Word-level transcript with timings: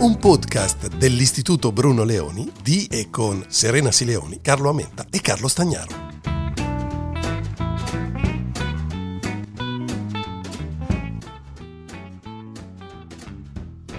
Un 0.00 0.16
podcast 0.16 0.94
dell'Istituto 0.94 1.72
Bruno 1.72 2.04
Leoni 2.04 2.48
di 2.62 2.86
e 2.88 3.10
con 3.10 3.44
Serena 3.48 3.90
Sileoni, 3.90 4.40
Carlo 4.40 4.68
Amenta 4.70 5.04
e 5.10 5.20
Carlo 5.20 5.48
Stagnaro. 5.48 6.06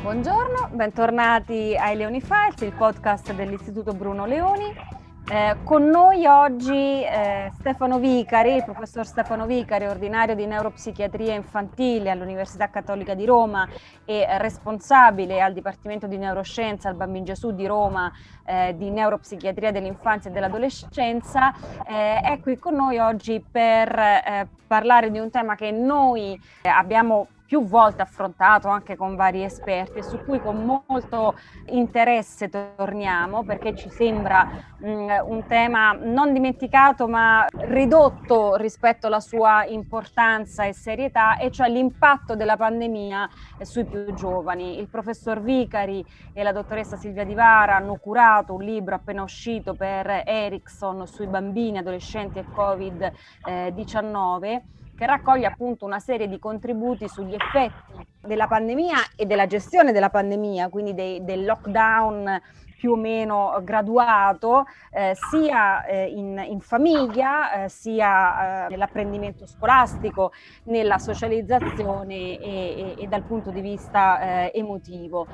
Buongiorno, 0.02 0.70
bentornati 0.72 1.76
ai 1.78 1.98
Leoni 1.98 2.22
Files, 2.22 2.62
il 2.62 2.74
podcast 2.78 3.34
dell'Istituto 3.34 3.92
Bruno 3.92 4.26
Leoni. 4.26 4.99
Eh, 5.32 5.58
con 5.64 5.86
noi 5.86 6.26
oggi 6.26 7.04
eh, 7.04 7.52
Stefano 7.60 8.00
Vicari, 8.00 8.56
il 8.56 8.64
professor 8.64 9.06
Stefano 9.06 9.46
Vicari, 9.46 9.86
ordinario 9.86 10.34
di 10.34 10.48
neuropsichiatria 10.48 11.36
infantile 11.36 12.10
all'Università 12.10 12.72
Cattolica 12.72 13.14
di 13.14 13.26
Roma 13.26 13.68
e 14.06 14.26
responsabile 14.40 15.40
al 15.40 15.54
Dipartimento 15.54 16.08
di 16.08 16.18
Neuroscienza 16.18 16.90
al 16.90 16.96
Bambin 16.96 17.26
Gesù 17.26 17.52
di 17.52 17.68
Roma 17.68 18.12
eh, 18.44 18.74
di 18.76 18.90
neuropsichiatria 18.90 19.72
dell'infanzia 19.72 20.32
e 20.32 20.34
dell'adolescenza, 20.34 21.54
eh, 21.88 22.22
è 22.22 22.40
qui 22.42 22.58
con 22.58 22.74
noi 22.74 22.98
oggi 22.98 23.40
per 23.40 24.00
eh, 24.00 24.48
parlare 24.66 25.12
di 25.12 25.20
un 25.20 25.30
tema 25.30 25.54
che 25.54 25.70
noi 25.70 26.42
abbiamo 26.64 27.28
più 27.50 27.66
volte 27.66 28.04
affrontato 28.04 28.68
anche 28.68 28.96
con 28.96 29.16
vari 29.16 29.44
esperti 29.44 29.98
e 29.98 30.04
su 30.04 30.24
cui 30.24 30.40
con 30.40 30.64
molto 30.64 31.34
interesse 31.70 32.48
torniamo 32.48 33.44
perché 33.44 33.76
ci 33.76 33.90
sembra 33.90 34.48
mh, 34.78 34.88
mm, 34.88 35.10
un 35.24 35.44
tema 35.48 35.94
non 35.94 36.32
dimenticato 36.32 37.08
ma 37.08 37.48
ridotto 37.52 38.56
rispetto 38.56 39.08
alla 39.08 39.20
sua 39.20 39.66
importanza 39.66 40.66
e 40.66 40.74
serietà 40.74 41.40
e 41.40 41.50
cioè 41.50 41.70
l'impatto 41.70 42.36
della 42.36 42.56
pandemia 42.56 43.28
sui 43.62 43.86
più 43.86 44.14
giovani. 44.14 44.78
Il 44.78 44.88
professor 44.88 45.42
Vicari 45.42 46.06
e 46.34 46.44
la 46.44 46.52
dottoressa 46.52 46.98
Silvia 46.98 47.24
Divara 47.24 47.78
hanno 47.78 47.96
curato 47.96 48.54
un 48.54 48.62
libro 48.62 48.94
appena 48.94 49.24
uscito 49.24 49.74
per 49.74 50.22
Ericsson 50.24 51.08
sui 51.08 51.26
bambini, 51.26 51.80
adolescenti 51.80 52.38
e 52.38 52.46
Covid-19 52.46 54.62
che 55.00 55.06
raccoglie 55.06 55.46
appunto 55.46 55.86
una 55.86 56.00
serie 56.00 56.28
di 56.28 56.38
contributi 56.40 57.08
sugli 57.08 57.34
effetti 57.34 58.06
della 58.20 58.48
pandemia 58.48 58.98
e 59.16 59.26
della 59.26 59.48
gestione 59.48 59.94
della 59.94 60.10
pandemia, 60.10 60.68
quindi 60.68 60.94
dei, 60.94 61.24
del 61.24 61.46
lockdown 61.46 62.42
più 62.76 62.92
o 62.92 62.96
meno 62.98 63.58
graduato, 63.64 64.66
eh, 64.92 65.14
sia 65.30 65.86
eh, 65.86 66.06
in, 66.08 66.44
in, 66.50 66.60
famiglia, 66.60 67.64
eh, 67.64 67.70
sia 67.70 68.66
eh, 68.66 68.70
nell'apprendimento 68.72 69.46
scolastico, 69.46 70.34
nella 70.64 70.98
socializzazione 70.98 72.16
e, 72.16 72.38
e, 72.42 72.96
e 72.98 73.08
dal 73.08 73.24
punto 73.24 73.52
di 73.52 73.62
vista 73.62 74.50
eh, 74.50 74.52
emotivo 74.54 75.28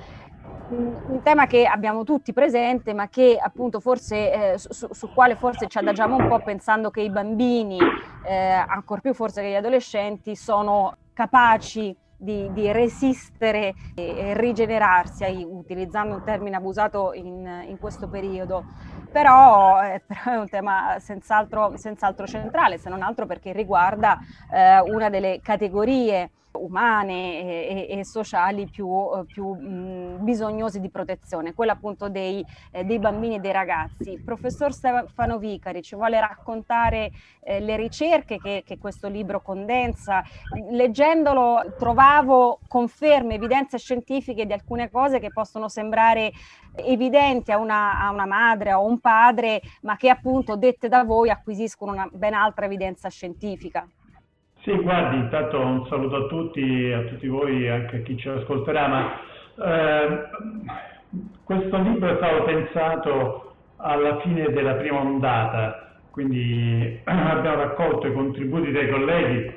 un 0.68 1.22
tema 1.22 1.46
che 1.46 1.66
abbiamo 1.66 2.04
tutti 2.04 2.34
presente, 2.34 2.94
ma 2.94 3.08
che 3.08 3.38
appunto 3.40 3.80
forse 3.80 4.54
eh, 4.54 4.58
su, 4.58 4.88
su, 4.90 5.14
quale 5.14 5.36
forse 5.36 5.68
ci 5.68 5.78
adagiamo 5.78 6.16
un 6.16 6.28
po' 6.28 6.40
pensando 6.40 6.90
che 6.90 7.02
i 7.02 7.10
bambini, 7.10 7.78
eh, 8.24 8.36
ancor 8.36 9.02
più 9.02 9.14
forse 9.14 9.42
che 9.42 9.50
gli 9.50 9.56
adolescenti, 9.56 10.36
sono 10.36 10.96
capaci 11.14 11.96
di, 12.18 12.52
di 12.54 12.72
resistere 12.72 13.74
e, 13.94 14.34
rigenerarsi, 14.36 15.46
utilizzando 15.48 16.16
un 16.16 16.24
termine 16.24 16.56
abusato 16.56 17.14
in, 17.14 17.66
in 17.68 17.78
questo 17.78 18.08
periodo. 18.08 18.66
Però, 19.12 19.82
eh, 19.84 20.02
però, 20.08 20.32
è 20.32 20.38
un 20.38 20.50
tema 20.50 20.98
senz'altro, 21.00 21.78
senz'altro, 21.78 22.26
centrale, 22.26 22.78
se 22.78 22.90
non 22.90 23.02
altro 23.02 23.26
perché 23.26 23.52
riguarda 23.52 24.20
eh, 24.52 24.80
una 24.82 25.10
delle 25.10 25.40
categorie 25.42 26.32
umane 26.56 27.88
e, 27.90 27.98
e, 28.00 28.06
sociali 28.06 28.68
più, 28.68 28.90
più 29.26 29.54
mh, 29.54 30.24
bisognose 30.24 30.80
di 30.80 30.90
protezione, 30.90 31.54
quella 31.54 31.74
appunto 31.74 32.10
dei, 32.10 32.46
eh, 32.72 32.84
dei, 32.84 33.00
bambini 33.00 33.36
e 33.36 33.40
dei 33.40 33.52
ragazzi. 33.52 34.22
Professor 34.24 34.74
Stefano 34.74 35.38
Vicari 35.38 35.82
ci 35.82 35.96
vuole 35.96 36.20
raccontare 36.20 37.12
eh, 37.42 37.60
le 37.60 37.76
ricerche 37.76 38.38
che, 38.38 38.64
che, 38.66 38.78
questo 38.78 39.08
libro 39.08 39.42
condensa. 39.42 40.24
Leggendolo 40.72 41.76
trovavo 41.78 42.60
conferme, 42.68 43.36
evidenze 43.36 43.78
scientifiche 43.78 44.46
di 44.46 44.54
alcune 44.54 44.90
cose 44.90 45.20
che 45.20 45.32
possono 45.32 45.68
sembrare 45.70 46.32
evidenti 46.76 47.52
a 47.52 47.58
una, 47.58 48.00
a 48.00 48.12
una 48.12 48.26
madre 48.26 48.74
o 48.74 48.80
a 48.80 48.84
un 48.84 49.00
padre, 49.00 49.62
ma 49.82 49.96
che 49.96 50.10
appunto 50.10 50.56
dette 50.56 50.88
da 50.88 51.04
voi 51.04 51.30
acquisiscono 51.30 51.92
una 51.92 52.10
ben 52.12 52.34
altra 52.34 52.66
evidenza 52.66 53.10
scientifica. 53.10 53.88
Sì, 54.66 54.76
guardi, 54.78 55.18
intanto 55.18 55.60
un 55.60 55.86
saluto 55.90 56.16
a 56.16 56.28
tutti, 56.28 56.92
a 56.92 57.02
tutti 57.02 57.28
voi, 57.28 57.70
anche 57.70 57.98
a 57.98 58.00
chi 58.00 58.18
ci 58.18 58.28
ascolterà, 58.28 58.88
ma 58.88 59.12
eh, 59.64 60.28
questo 61.44 61.78
libro 61.84 62.10
è 62.12 62.16
stato 62.16 62.44
pensato 62.46 63.56
alla 63.76 64.20
fine 64.22 64.52
della 64.52 64.74
prima 64.74 65.02
ondata, 65.02 65.98
quindi 66.10 67.00
abbiamo 67.06 67.58
raccolto 67.58 68.08
i 68.08 68.14
contributi 68.14 68.72
dei 68.72 68.90
colleghi, 68.90 69.54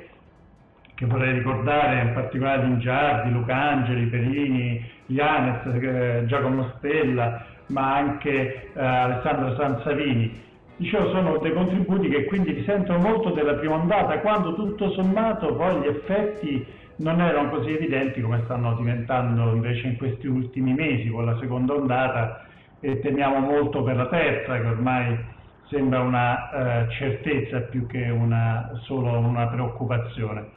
che 0.93 1.05
vorrei 1.07 1.33
ricordare 1.33 2.01
in 2.01 2.13
particolare 2.13 2.67
Ingiardi, 2.67 3.31
Luca 3.31 3.55
Angeli, 3.55 4.05
Perini, 4.05 4.91
Ianes, 5.07 5.73
eh, 5.73 6.23
Giacomo 6.27 6.73
Stella, 6.77 7.45
ma 7.69 7.95
anche 7.95 8.69
eh, 8.75 8.79
Alessandro 8.79 9.55
Sansavini 9.55 10.48
Dicevo, 10.79 11.09
sono 11.09 11.37
dei 11.39 11.51
contributi 11.51 12.07
che 12.07 12.23
quindi 12.23 12.53
risentono 12.53 12.99
molto 12.99 13.31
della 13.31 13.55
prima 13.55 13.75
ondata, 13.75 14.19
quando 14.19 14.55
tutto 14.55 14.91
sommato 14.91 15.53
poi 15.53 15.81
gli 15.81 15.87
effetti 15.87 16.65
non 16.99 17.19
erano 17.19 17.49
così 17.49 17.73
evidenti 17.73 18.21
come 18.21 18.43
stanno 18.45 18.75
diventando 18.75 19.51
invece 19.51 19.87
in 19.87 19.97
questi 19.97 20.27
ultimi 20.27 20.73
mesi 20.73 21.09
con 21.09 21.25
la 21.25 21.37
seconda 21.37 21.73
ondata 21.73 22.45
e 22.79 23.01
temiamo 23.01 23.39
molto 23.39 23.83
per 23.83 23.97
la 23.97 24.07
terza 24.07 24.57
che 24.57 24.67
ormai 24.67 25.19
sembra 25.67 25.99
una 25.99 26.49
eh, 26.49 26.89
certezza 26.91 27.59
più 27.59 27.85
che 27.85 28.09
una, 28.09 28.71
solo 28.83 29.17
una 29.17 29.47
preoccupazione. 29.47 30.47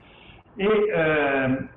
E 0.55 0.65
eh, 0.65 1.69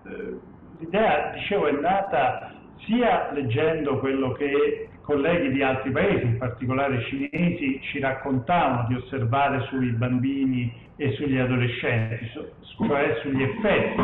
l'idea, 0.78 1.32
dicevo, 1.34 1.66
è 1.66 1.72
nata 1.72 2.54
sia 2.86 3.32
leggendo 3.32 3.98
quello 3.98 4.34
che 4.34 4.90
colleghi 5.06 5.52
di 5.52 5.62
altri 5.62 5.92
paesi, 5.92 6.26
in 6.26 6.38
particolare 6.38 7.02
cinesi, 7.04 7.80
ci 7.84 8.00
raccontavano 8.00 8.88
di 8.88 8.96
osservare 8.96 9.62
sui 9.70 9.92
bambini 9.92 10.74
e 10.98 11.12
sugli 11.14 11.38
adolescenti, 11.38 12.28
cioè 12.78 13.20
sugli 13.22 13.44
effetti 13.44 14.02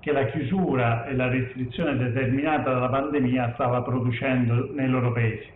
che 0.00 0.12
la 0.12 0.24
chiusura 0.26 1.04
e 1.06 1.14
la 1.14 1.28
restrizione 1.28 1.96
determinata 1.96 2.72
dalla 2.72 2.88
pandemia 2.88 3.52
stava 3.54 3.82
producendo 3.82 4.70
nei 4.72 4.88
loro 4.88 5.12
paesi. 5.12 5.46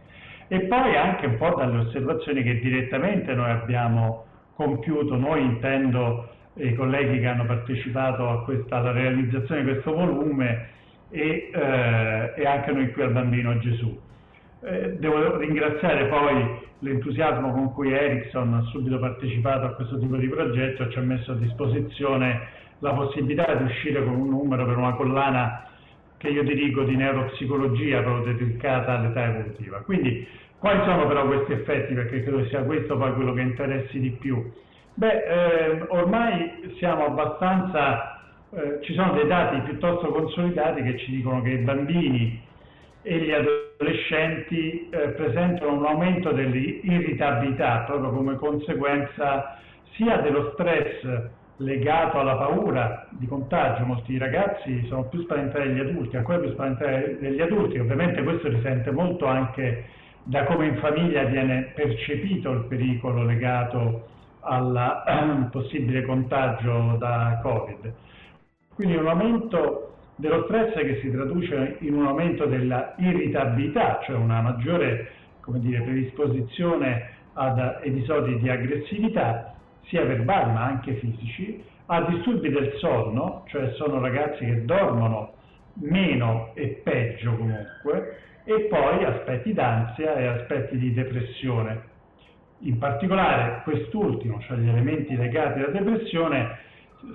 E 0.49 0.61
poi 0.65 0.97
anche 0.97 1.27
un 1.27 1.37
po' 1.39 1.55
dalle 1.57 1.79
osservazioni 1.79 2.43
che 2.43 2.61
direttamente 2.61 3.33
noi 3.33 3.51
abbiamo 3.51 4.27
compiuto, 4.55 5.17
noi 5.17 5.43
intendo 5.43 6.29
i 6.55 6.75
colleghi 6.75 7.21
che 7.21 7.27
hanno 7.27 7.47
partecipato 7.47 8.43
questa, 8.45 8.77
alla 8.77 8.93
realizzazione 8.93 9.63
di 9.63 9.71
questo 9.71 9.95
volume 9.95 10.69
e, 11.09 11.51
eh, 11.51 12.33
e 12.37 12.47
anche 12.47 12.73
noi 12.73 12.93
qui 12.93 13.03
al 13.03 13.13
Bambino 13.13 13.57
Gesù. 13.59 13.99
Eh, 14.65 14.97
devo 14.99 15.39
ringraziare 15.39 16.07
poi 16.07 16.61
l'entusiasmo 16.79 17.51
con 17.51 17.73
cui 17.73 17.93
Ericsson 17.93 18.55
ha 18.55 18.63
subito 18.71 18.97
partecipato 19.01 19.67
a 19.67 19.75
questo 19.75 19.99
tipo 19.99 20.17
di 20.17 20.29
progetto 20.29 20.85
e 20.85 20.91
ci 20.91 20.99
ha 20.99 21.03
messo 21.03 21.33
a 21.33 21.35
disposizione 21.35 22.41
la 22.79 22.93
possibilità 22.93 23.55
di 23.57 23.65
uscire 23.65 24.05
con 24.05 24.15
un 24.15 24.29
numero 24.29 24.65
per 24.65 24.77
una 24.77 24.93
collana 24.95 25.67
che 26.17 26.29
io 26.29 26.45
dirigo 26.45 26.85
di 26.85 26.95
neuropsicologia 26.95 28.03
proprio 28.03 28.33
dedicata 28.35 28.99
all'età 28.99 29.25
evolutiva. 29.25 29.79
Quindi 29.79 30.25
quali 30.59 30.79
sono 30.85 31.09
però 31.09 31.27
questi 31.27 31.53
effetti? 31.55 31.95
Perché 31.95 32.23
credo 32.23 32.45
sia 32.47 32.63
questo 32.63 32.97
poi 32.97 33.15
quello 33.15 33.33
che 33.33 33.41
interessi 33.41 33.99
di 33.99 34.11
più. 34.11 34.49
Beh, 34.95 35.25
eh, 35.25 35.85
ormai 35.89 36.73
siamo 36.77 37.07
abbastanza, 37.07 38.21
eh, 38.51 38.79
ci 38.83 38.95
sono 38.95 39.15
dei 39.15 39.27
dati 39.27 39.59
piuttosto 39.63 40.07
consolidati 40.13 40.83
che 40.83 40.99
ci 40.99 41.11
dicono 41.11 41.43
che 41.43 41.51
i 41.51 41.59
bambini 41.59 42.51
e 43.03 43.19
gli 43.19 43.33
adolescenti 43.33 44.89
eh, 44.91 45.09
presentano 45.11 45.75
un 45.75 45.85
aumento 45.85 46.31
dell'irritabilità 46.33 47.85
proprio 47.87 48.11
come 48.11 48.37
conseguenza 48.37 49.59
sia 49.95 50.19
dello 50.19 50.53
stress 50.53 51.31
legato 51.57 52.19
alla 52.19 52.37
paura 52.37 53.07
di 53.11 53.27
contagio. 53.27 53.85
Molti 53.85 54.19
ragazzi 54.19 54.87
sono 54.87 55.05
più 55.05 55.23
spaventati 55.23 55.69
degli 55.69 55.81
adulti, 55.81 56.17
ancora 56.17 56.39
più 56.39 56.51
spaventati 56.53 57.19
degli 57.19 57.41
adulti. 57.41 57.79
Ovviamente 57.79 58.23
questo 58.23 58.49
risente 58.49 58.91
molto 58.91 59.27
anche 59.27 59.85
da 60.25 60.45
come 60.45 60.67
in 60.67 60.77
famiglia 60.77 61.25
viene 61.25 61.73
percepito 61.75 62.51
il 62.53 62.65
pericolo 62.65 63.25
legato 63.25 64.09
al 64.41 65.49
possibile 65.51 66.05
contagio 66.05 66.97
da 66.99 67.41
Covid. 67.43 67.93
Quindi 68.75 68.97
un 68.97 69.07
aumento 69.07 69.92
dello 70.23 70.45
stress 70.45 70.73
che 70.75 71.01
si 71.03 71.11
traduce 71.11 71.79
in 71.81 71.95
un 71.95 72.07
aumento 72.07 72.47
della 72.47 72.95
irritabilità, 72.99 73.99
cioè 74.05 74.15
una 74.15 74.41
maggiore 74.41 75.11
dire, 75.55 75.81
predisposizione 75.81 77.11
ad 77.33 77.81
episodi 77.83 78.39
di 78.39 78.49
aggressività, 78.49 79.53
sia 79.87 80.05
verbali 80.05 80.53
ma 80.53 80.63
anche 80.63 80.95
fisici, 80.95 81.61
a 81.87 82.03
disturbi 82.03 82.51
del 82.51 82.73
sonno, 82.77 83.43
cioè 83.49 83.73
sono 83.73 83.99
ragazzi 83.99 84.45
che 84.45 84.65
dormono 84.65 85.33
meno 85.81 86.53
e 86.55 86.81
peggio 86.85 87.35
comunque, 87.35 88.19
e 88.45 88.69
poi 88.71 89.05
aspetti 89.05 89.53
d'ansia 89.53 90.15
e 90.15 90.27
aspetti 90.27 90.79
di 90.79 90.95
depressione. 90.95 91.91
In 92.61 92.79
particolare 92.79 93.63
quest'ultimo, 93.65 94.39
cioè 94.43 94.57
gli 94.57 94.69
elementi 94.69 95.17
legati 95.17 95.59
alla 95.59 95.73
depressione, 95.73 96.59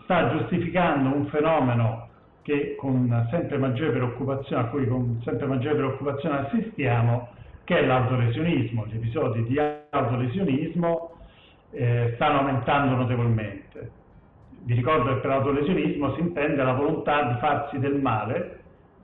sta 0.03 0.29
giustificando 0.31 1.15
un 1.15 1.27
fenomeno 1.27 2.06
che 2.47 2.75
con 2.77 3.27
sempre 3.29 3.57
maggiore 3.57 3.91
preoccupazione, 3.91 4.61
a 4.61 4.65
cui 4.67 4.87
con 4.87 5.21
sempre 5.25 5.47
maggiore 5.47 5.75
preoccupazione 5.75 6.47
assistiamo, 6.47 7.27
che 7.65 7.77
è 7.77 7.85
l'autolesionismo. 7.85 8.85
Gli 8.85 8.95
episodi 8.95 9.43
di 9.43 9.59
autolesionismo 9.89 11.11
eh, 11.71 12.13
stanno 12.15 12.39
aumentando 12.39 12.95
notevolmente. 12.95 13.91
Vi 14.63 14.75
ricordo 14.75 15.15
che 15.15 15.19
per 15.19 15.31
autolesionismo 15.31 16.13
si 16.13 16.21
intende 16.21 16.63
la 16.63 16.71
volontà 16.71 17.33
di 17.33 17.39
farsi 17.39 17.79
del 17.79 17.95
male 17.95 18.59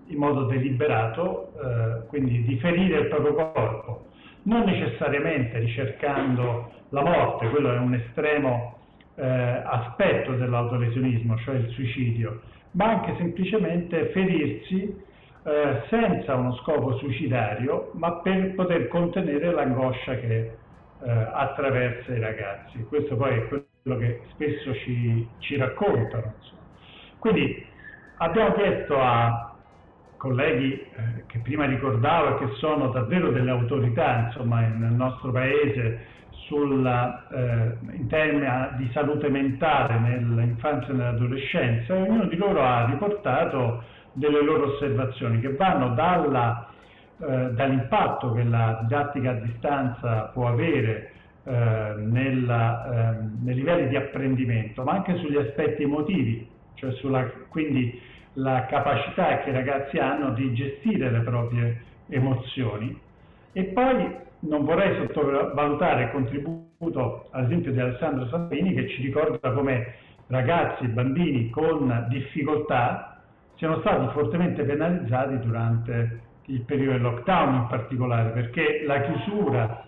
in 0.08 0.20
modo 0.20 0.44
deliberato, 0.46 1.52
eh, 1.62 2.08
quindi 2.08 2.44
di 2.44 2.58
ferire 2.60 3.00
il 3.00 3.08
proprio 3.08 3.34
corpo, 3.34 4.06
non 4.44 4.64
necessariamente 4.64 5.60
ricercando 5.60 6.72
la 6.90 7.02
morte, 7.02 7.50
quello 7.50 7.74
è 7.74 7.78
un 7.78 7.94
estremo 7.94 8.78
eh, 9.16 9.26
aspetto 9.26 10.32
dell'autolesionismo, 10.32 11.38
cioè 11.40 11.56
il 11.56 11.68
suicidio, 11.72 12.40
ma 12.74 12.86
anche 12.86 13.16
semplicemente 13.18 14.10
ferirsi 14.10 15.02
eh, 15.44 15.82
senza 15.90 16.36
uno 16.36 16.56
scopo 16.58 16.96
suicidario, 16.98 17.92
ma 17.94 18.14
per 18.14 18.54
poter 18.56 18.88
contenere 18.88 19.52
l'angoscia 19.52 20.16
che 20.16 20.56
eh, 21.04 21.12
attraversa 21.34 22.14
i 22.14 22.20
ragazzi. 22.20 22.84
Questo 22.86 23.16
poi 23.16 23.38
è 23.38 23.48
quello 23.48 23.98
che 24.00 24.22
spesso 24.32 24.74
ci, 24.76 25.28
ci 25.40 25.58
raccontano. 25.58 26.34
Insomma. 26.38 26.62
Quindi 27.20 27.66
abbiamo 28.18 28.54
chiesto 28.54 29.00
a 29.00 29.56
colleghi 30.18 30.74
eh, 30.74 31.26
che 31.28 31.40
prima 31.40 31.66
ricordavo 31.66 32.36
e 32.36 32.46
che 32.46 32.54
sono 32.56 32.88
davvero 32.90 33.32
delle 33.32 33.52
autorità 33.52 34.28
insomma, 34.28 34.62
nel 34.62 34.94
nostro 34.94 35.32
paese 35.32 36.12
sulla, 36.46 37.28
eh, 37.30 37.78
in 37.92 38.08
termini 38.08 38.48
di 38.78 38.90
salute 38.94 39.30
mentale 39.30 40.00
nell'infanzia 40.00 40.94
e 40.94 40.98
nell'adolescenza 40.98 41.96
e 41.96 42.02
ognuno 42.02 42.26
di 42.26 42.36
loro 42.36 42.62
ha 42.62 42.86
riportato 42.86 43.84
delle 44.14 44.44
loro 44.44 44.74
osservazioni 44.74 45.40
che 45.40 45.56
vanno 45.56 45.94
dalla, 45.94 46.68
eh, 47.20 47.52
dall'impatto 47.52 48.34
che 48.34 48.44
la 48.44 48.80
didattica 48.82 49.32
a 49.32 49.34
distanza 49.34 50.32
può 50.34 50.48
avere 50.48 51.12
eh, 51.46 51.94
nella, 51.98 53.16
ehm, 53.18 53.40
nei 53.44 53.56
livelli 53.56 53.88
di 53.88 53.96
apprendimento, 53.96 54.84
ma 54.84 54.94
anche 54.94 55.18
sugli 55.18 55.38
aspetti 55.38 55.84
emotivi, 55.84 56.48
cioè 56.76 56.92
sulla, 56.94 57.30
quindi 57.50 58.00
la 58.34 58.66
capacità 58.66 59.40
che 59.40 59.50
i 59.50 59.54
ragazzi 59.54 59.98
hanno 59.98 60.32
di 60.32 60.54
gestire 60.54 61.12
le 61.12 61.20
proprie 61.20 61.82
emozioni. 62.08 62.98
E 63.52 63.64
poi 63.66 64.22
non 64.44 64.66
vorrei 64.66 64.96
sottovalutare 64.98 66.04
il 66.04 66.12
contributo, 66.12 67.28
ad 67.32 67.46
esempio, 67.46 67.72
di 67.72 67.80
Alessandro 67.80 68.28
Salvini 68.28 68.74
che 68.74 68.90
ci 68.90 69.02
ricorda 69.02 69.52
come 69.52 69.96
ragazzi 70.28 70.84
e 70.84 70.88
bambini 70.88 71.50
con 71.50 72.08
difficoltà 72.10 73.22
siano 73.56 73.80
stati 73.80 74.12
fortemente 74.14 74.64
penalizzati 74.64 75.40
durante 75.40 76.22
il 76.46 76.62
periodo 76.62 76.92
del 76.92 77.02
lockdown 77.02 77.56
in 77.56 77.68
particolare, 77.68 78.30
perché 78.32 78.84
la 78.86 79.02
chiusura 79.02 79.86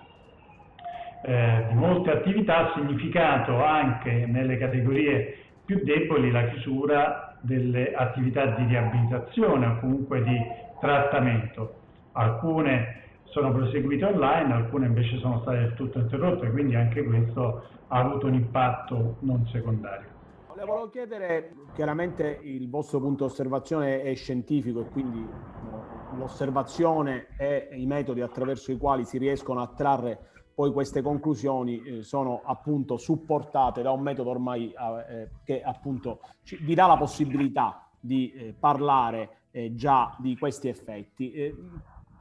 eh, 1.24 1.66
di 1.70 1.74
molte 1.74 2.12
attività 2.12 2.58
ha 2.58 2.74
significato 2.76 3.64
anche 3.64 4.26
nelle 4.28 4.58
categorie 4.58 5.38
più 5.66 5.82
deboli 5.84 6.32
la 6.32 6.46
chiusura 6.46 7.36
delle 7.42 7.94
attività 7.94 8.46
di 8.46 8.66
riabilitazione 8.66 9.66
o 9.66 9.80
comunque 9.80 10.24
di 10.24 10.40
trattamento. 10.80 11.80
Alcune 12.14 13.05
sono 13.26 13.52
proseguite 13.52 14.06
online, 14.06 14.54
alcune 14.54 14.88
invece 14.88 15.18
sono 15.18 15.42
state 15.42 15.58
del 15.58 15.74
tutto 15.74 16.00
interrotte, 16.00 16.50
quindi 16.52 16.76
anche 16.76 17.04
questo 17.04 17.64
ha 17.88 18.00
avuto 18.00 18.28
un 18.28 18.34
impatto 18.34 19.18
non 19.20 19.46
secondario. 19.48 20.14
Le 20.56 20.64
volevo 20.64 20.90
chiedere, 20.90 21.54
chiaramente 21.74 22.40
il 22.44 22.70
vostro 22.70 23.00
punto 23.00 23.26
di 23.26 23.32
osservazione 23.32 24.02
è 24.04 24.16
scientifico 24.16 24.82
e 24.82 24.90
quindi 24.90 25.28
l'osservazione 26.18 27.28
e 27.38 27.70
i 27.74 27.86
metodi 27.86 28.22
attraverso 28.22 28.72
i 28.72 28.78
quali 28.78 29.04
si 29.04 29.18
riescono 29.18 29.62
a 29.62 29.68
trarre 29.68 30.34
poi 30.56 30.72
queste 30.72 31.02
conclusioni 31.02 31.84
eh, 31.84 32.04
sono 32.04 32.42
appunto 32.46 32.96
supportate 32.96 33.82
da 33.82 33.92
un 33.92 34.02
metodo 34.02 34.30
ormai 34.30 34.72
eh, 34.72 35.30
che 35.44 35.62
appunto 35.62 36.22
vi 36.62 36.74
dà 36.74 36.88
la 36.88 36.96
possibilità 36.96 37.90
di 38.00 38.32
eh, 38.32 38.56
parlare 38.58 39.42
eh, 39.52 39.76
già 39.76 40.16
di 40.18 40.38
questi 40.38 40.70
effetti. 40.70 41.54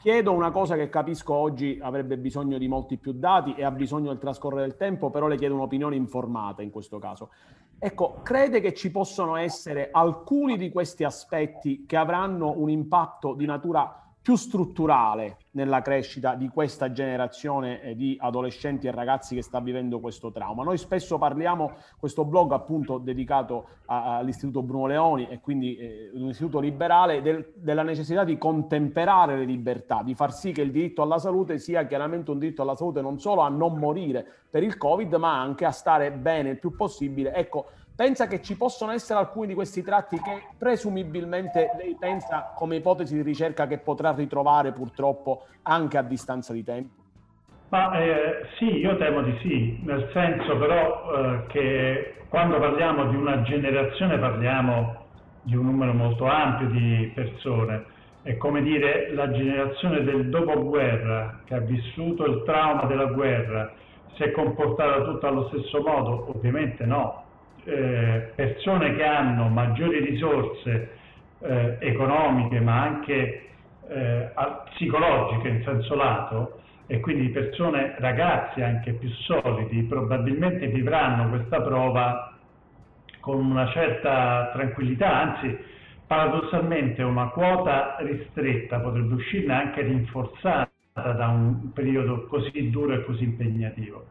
Chiedo 0.04 0.32
una 0.32 0.50
cosa 0.50 0.76
che 0.76 0.90
capisco 0.90 1.32
oggi 1.32 1.78
avrebbe 1.80 2.18
bisogno 2.18 2.58
di 2.58 2.68
molti 2.68 2.98
più 2.98 3.12
dati 3.12 3.54
e 3.54 3.64
ha 3.64 3.70
bisogno 3.70 4.08
del 4.08 4.18
trascorrere 4.18 4.60
del 4.60 4.76
tempo, 4.76 5.08
però 5.08 5.28
le 5.28 5.38
chiedo 5.38 5.54
un'opinione 5.54 5.96
informata 5.96 6.60
in 6.60 6.68
questo 6.68 6.98
caso. 6.98 7.30
Ecco, 7.78 8.20
crede 8.22 8.60
che 8.60 8.74
ci 8.74 8.90
possono 8.90 9.36
essere 9.36 9.88
alcuni 9.90 10.58
di 10.58 10.70
questi 10.70 11.04
aspetti 11.04 11.86
che 11.86 11.96
avranno 11.96 12.52
un 12.54 12.68
impatto 12.68 13.32
di 13.32 13.46
natura 13.46 14.03
più 14.24 14.36
strutturale 14.36 15.36
nella 15.50 15.82
crescita 15.82 16.34
di 16.34 16.48
questa 16.48 16.90
generazione 16.92 17.82
eh, 17.82 17.94
di 17.94 18.16
adolescenti 18.18 18.86
e 18.86 18.90
ragazzi 18.90 19.34
che 19.34 19.42
sta 19.42 19.60
vivendo 19.60 20.00
questo 20.00 20.32
trauma. 20.32 20.64
Noi 20.64 20.78
spesso 20.78 21.18
parliamo, 21.18 21.72
questo 21.98 22.24
blog 22.24 22.52
appunto 22.52 22.96
dedicato 22.96 23.66
all'Istituto 23.84 24.62
Bruno 24.62 24.86
Leoni 24.86 25.28
e 25.28 25.40
quindi 25.40 25.76
eh, 25.76 26.10
l'Istituto 26.14 26.58
Liberale, 26.58 27.20
del, 27.20 27.52
della 27.54 27.82
necessità 27.82 28.24
di 28.24 28.38
contemperare 28.38 29.36
le 29.36 29.44
libertà, 29.44 30.00
di 30.02 30.14
far 30.14 30.32
sì 30.32 30.52
che 30.52 30.62
il 30.62 30.70
diritto 30.70 31.02
alla 31.02 31.18
salute 31.18 31.58
sia 31.58 31.86
chiaramente 31.86 32.30
un 32.30 32.38
diritto 32.38 32.62
alla 32.62 32.76
salute 32.76 33.02
non 33.02 33.20
solo 33.20 33.42
a 33.42 33.50
non 33.50 33.76
morire 33.76 34.26
per 34.48 34.62
il 34.62 34.78
Covid, 34.78 35.12
ma 35.16 35.38
anche 35.38 35.66
a 35.66 35.70
stare 35.70 36.10
bene 36.10 36.48
il 36.48 36.58
più 36.58 36.74
possibile. 36.74 37.34
Ecco, 37.34 37.66
pensa 37.94 38.26
che 38.26 38.42
ci 38.42 38.56
possono 38.56 38.92
essere 38.92 39.20
alcuni 39.20 39.48
di 39.48 39.54
questi 39.54 39.82
tratti 39.82 40.20
che 40.20 40.42
presumibilmente 40.58 41.70
lei 41.76 41.96
pensa 41.98 42.52
come 42.54 42.76
ipotesi 42.76 43.14
di 43.14 43.22
ricerca 43.22 43.66
che 43.66 43.78
potrà 43.78 44.12
ritrovare 44.12 44.72
purtroppo 44.72 45.46
anche 45.62 45.98
a 45.98 46.02
distanza 46.02 46.52
di 46.52 46.64
tempo? 46.64 47.02
Ma 47.68 47.98
eh, 47.98 48.46
sì, 48.58 48.78
io 48.78 48.96
temo 48.96 49.22
di 49.22 49.36
sì, 49.42 49.80
nel 49.84 50.08
senso 50.12 50.56
però 50.58 51.12
eh, 51.12 51.46
che 51.48 52.14
quando 52.28 52.58
parliamo 52.58 53.08
di 53.10 53.16
una 53.16 53.42
generazione 53.42 54.18
parliamo 54.18 55.02
di 55.42 55.56
un 55.56 55.66
numero 55.66 55.92
molto 55.92 56.26
ampio 56.26 56.68
di 56.68 57.10
persone. 57.14 57.84
È 58.22 58.36
come 58.38 58.62
dire 58.62 59.12
la 59.12 59.30
generazione 59.30 60.02
del 60.02 60.30
dopoguerra 60.30 61.40
che 61.44 61.54
ha 61.54 61.58
vissuto 61.58 62.24
il 62.24 62.42
trauma 62.44 62.84
della 62.84 63.06
guerra, 63.06 63.72
si 64.14 64.22
è 64.22 64.30
comportata 64.30 65.04
tutta 65.04 65.28
allo 65.28 65.48
stesso 65.48 65.82
modo? 65.82 66.30
Ovviamente 66.34 66.86
no, 66.86 67.23
eh, 67.64 68.32
persone 68.34 68.94
che 68.94 69.04
hanno 69.04 69.48
maggiori 69.48 70.00
risorse 70.04 70.90
eh, 71.40 71.76
economiche 71.80 72.60
ma 72.60 72.82
anche 72.82 73.48
eh, 73.88 74.30
psicologiche 74.70 75.48
in 75.48 75.62
senso 75.64 75.94
lato 75.94 76.60
e 76.86 77.00
quindi 77.00 77.30
persone, 77.30 77.94
ragazzi 77.98 78.60
anche 78.60 78.92
più 78.92 79.08
solidi, 79.08 79.82
probabilmente 79.84 80.66
vivranno 80.66 81.30
questa 81.30 81.60
prova 81.62 82.34
con 83.20 83.42
una 83.42 83.70
certa 83.70 84.50
tranquillità, 84.52 85.20
anzi 85.22 85.58
paradossalmente 86.06 87.02
una 87.02 87.28
quota 87.28 87.96
ristretta 88.00 88.80
potrebbe 88.80 89.14
uscirne 89.14 89.54
anche 89.54 89.80
rinforzata 89.80 90.68
da 90.94 91.28
un 91.28 91.72
periodo 91.72 92.26
così 92.26 92.68
duro 92.70 92.92
e 92.92 93.04
così 93.04 93.24
impegnativo. 93.24 94.04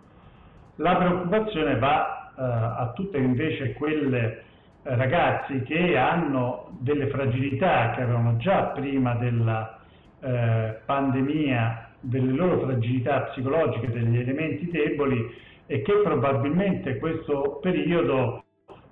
La 0.78 0.96
preoccupazione 0.96 1.78
va 1.78 2.23
a 2.42 2.92
tutte 2.96 3.18
invece 3.18 3.74
quelle 3.74 4.44
eh, 4.86 4.96
ragazzi 4.96 5.62
che 5.64 5.96
hanno 5.98 6.76
delle 6.80 7.08
fragilità 7.08 7.92
che 7.92 8.02
avevano 8.02 8.36
già 8.38 8.64
prima 8.68 9.16
della 9.16 9.80
eh, 10.20 10.80
pandemia, 10.86 11.90
delle 12.02 12.34
loro 12.34 12.60
fragilità 12.66 13.22
psicologiche, 13.22 13.90
degli 13.90 14.18
elementi 14.18 14.70
deboli 14.70 15.34
e 15.68 15.82
che 15.82 15.94
probabilmente 16.04 16.98
questo 16.98 17.60
periodo 17.62 18.44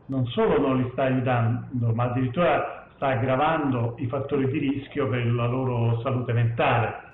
non 0.05 0.25
solo 0.27 0.59
non 0.59 0.77
li 0.77 0.89
sta 0.91 1.03
aiutando, 1.03 1.93
ma 1.93 2.05
addirittura 2.05 2.87
sta 2.95 3.07
aggravando 3.07 3.95
i 3.97 4.07
fattori 4.07 4.49
di 4.49 4.59
rischio 4.59 5.07
per 5.09 5.25
la 5.25 5.47
loro 5.47 5.99
salute 6.01 6.33
mentale. 6.33 7.09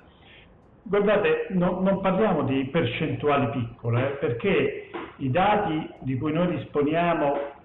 Guardate, 0.84 1.48
no, 1.50 1.80
non 1.82 2.00
parliamo 2.02 2.44
di 2.44 2.66
percentuali 2.66 3.50
piccole, 3.50 4.12
eh, 4.12 4.16
perché 4.16 4.90
i 5.18 5.32
dati 5.32 5.90
di 6.00 6.18
cui 6.18 6.34
noi 6.34 6.56
disponiamo, 6.56 7.56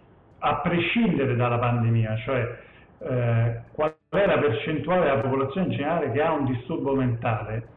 a 0.45 0.57
prescindere 0.57 1.37
dalla 1.37 1.59
pandemia, 1.59 2.17
cioè 2.19 2.59
eh, 2.99 3.61
qual 3.73 3.95
è 4.09 4.27
la 4.27 4.39
percentuale 4.39 5.03
della 5.03 5.21
popolazione 5.21 5.67
in 5.69 5.73
generale 5.73 6.11
che 6.11 6.21
ha 6.21 6.33
un 6.33 6.47
disturbo 6.47 6.95
mentale, 6.95 7.69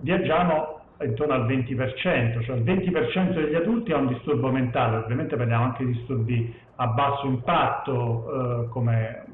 viaggiamo 0.00 0.80
intorno 1.00 1.34
al 1.34 1.46
20%, 1.46 2.44
cioè 2.44 2.56
il 2.56 2.62
20% 2.62 3.32
degli 3.32 3.54
adulti 3.54 3.92
ha 3.92 3.96
un 3.96 4.08
disturbo 4.08 4.50
mentale, 4.50 4.98
ovviamente 4.98 5.36
parliamo 5.36 5.64
anche 5.64 5.84
di 5.84 5.92
disturbi 5.92 6.54
a 6.76 6.86
basso 6.88 7.26
impatto 7.26 8.64
eh, 8.64 8.68
come 8.68 9.24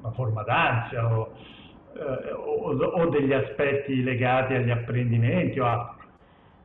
una 0.00 0.12
forma 0.12 0.42
d'ansia 0.42 1.16
o, 1.16 1.32
eh, 1.94 2.32
o, 2.32 2.72
o, 2.72 3.06
degli 3.06 3.32
aspetti 3.32 4.02
legati 4.02 4.54
agli 4.54 4.70
apprendimenti 4.70 5.58
o 5.58 5.66
altro. 5.66 6.06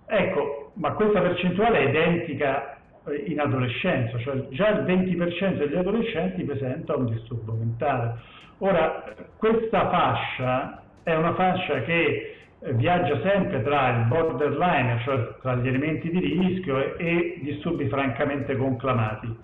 Ecco, 0.06 0.62
ma 0.74 0.92
questa 0.94 1.22
percentuale 1.22 1.80
è 1.80 1.89
identica 1.89 2.77
eh, 3.06 3.15
in 3.27 3.39
adolescenza, 3.39 4.18
cioè 4.20 4.48
già 4.50 4.70
il 4.70 4.84
20% 4.84 5.58
degli 5.58 5.75
adolescenti 5.75 6.44
presenta 6.44 6.96
un 6.96 7.06
disturbo 7.06 7.53
mentale. 7.53 8.15
Ora, 8.60 9.03
questa 9.38 9.89
fascia 9.89 10.84
è 11.03 11.13
una 11.13 11.34
fascia 11.34 11.82
che 11.82 12.36
eh, 12.60 12.74
viaggia 12.74 13.20
sempre 13.22 13.62
tra 13.62 13.89
il 13.89 14.06
borderline, 14.06 15.01
cioè 15.03 15.36
tra 15.42 15.56
gli 15.56 15.68
elementi 15.68 16.10
di 16.10 16.20
rischio 16.20 16.77
e, 16.77 16.96
e 16.98 17.39
disturbi 17.42 17.88
francamente 17.89 18.56
conclamati. 18.56 19.36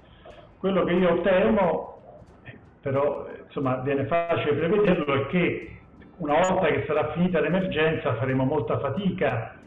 Quello 0.57 0.83
che 0.83 0.93
io 0.93 1.21
temo, 1.21 2.01
eh, 2.43 2.57
però 2.81 3.27
insomma 3.45 3.75
viene 3.77 4.05
facile 4.05 4.53
prevederlo, 4.53 5.13
è 5.13 5.27
che 5.27 5.77
una 6.17 6.35
volta 6.35 6.67
che 6.67 6.83
sarà 6.85 7.11
finita 7.11 7.39
l'emergenza 7.39 8.15
faremo 8.15 8.43
molta 8.43 8.79
fatica 8.79 9.58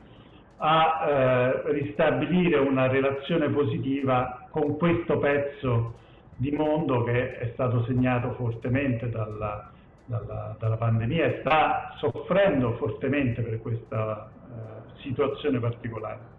a 0.65 1.05
eh, 1.05 1.73
ristabilire 1.73 2.57
una 2.59 2.87
relazione 2.87 3.49
positiva 3.49 4.47
con 4.51 4.77
questo 4.77 5.19
pezzo 5.19 5.95
di 6.37 6.53
mondo 6.53 7.03
che 7.03 7.37
è 7.39 7.51
stato 7.55 7.83
segnato 7.85 8.35
fortemente 8.35 9.11
dalla, 9.11 9.71
dalla, 10.05 10.55
dalla 10.59 10.77
pandemia 10.77 11.25
e 11.25 11.39
sta 11.41 11.95
soffrendo 11.99 12.75
fortemente 12.75 13.43
per 13.43 13.61
questa 13.61 14.31
eh, 14.31 15.01
situazione 15.03 15.59
particolare. 15.59 16.31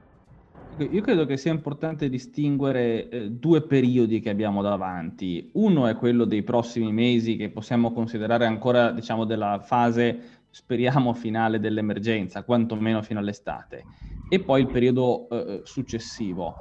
Io 0.77 1.01
credo 1.01 1.25
che 1.25 1.37
sia 1.37 1.51
importante 1.51 2.09
distinguere 2.09 3.09
eh, 3.09 3.29
due 3.29 3.61
periodi 3.61 4.21
che 4.21 4.29
abbiamo 4.29 4.61
davanti. 4.61 5.49
Uno 5.53 5.85
è 5.85 5.95
quello 5.95 6.23
dei 6.23 6.43
prossimi 6.43 6.93
mesi 6.93 7.35
che 7.35 7.49
possiamo 7.49 7.91
considerare 7.91 8.45
ancora, 8.45 8.91
diciamo, 8.91 9.25
della 9.25 9.59
fase, 9.59 10.42
speriamo, 10.53 11.15
finale 11.15 11.59
dell'emergenza, 11.59 12.43
quantomeno 12.43 13.01
fino 13.01 13.19
all'estate, 13.19 13.83
e 14.29 14.39
poi 14.39 14.61
il 14.61 14.67
periodo 14.67 15.27
eh, 15.29 15.61
successivo. 15.63 16.55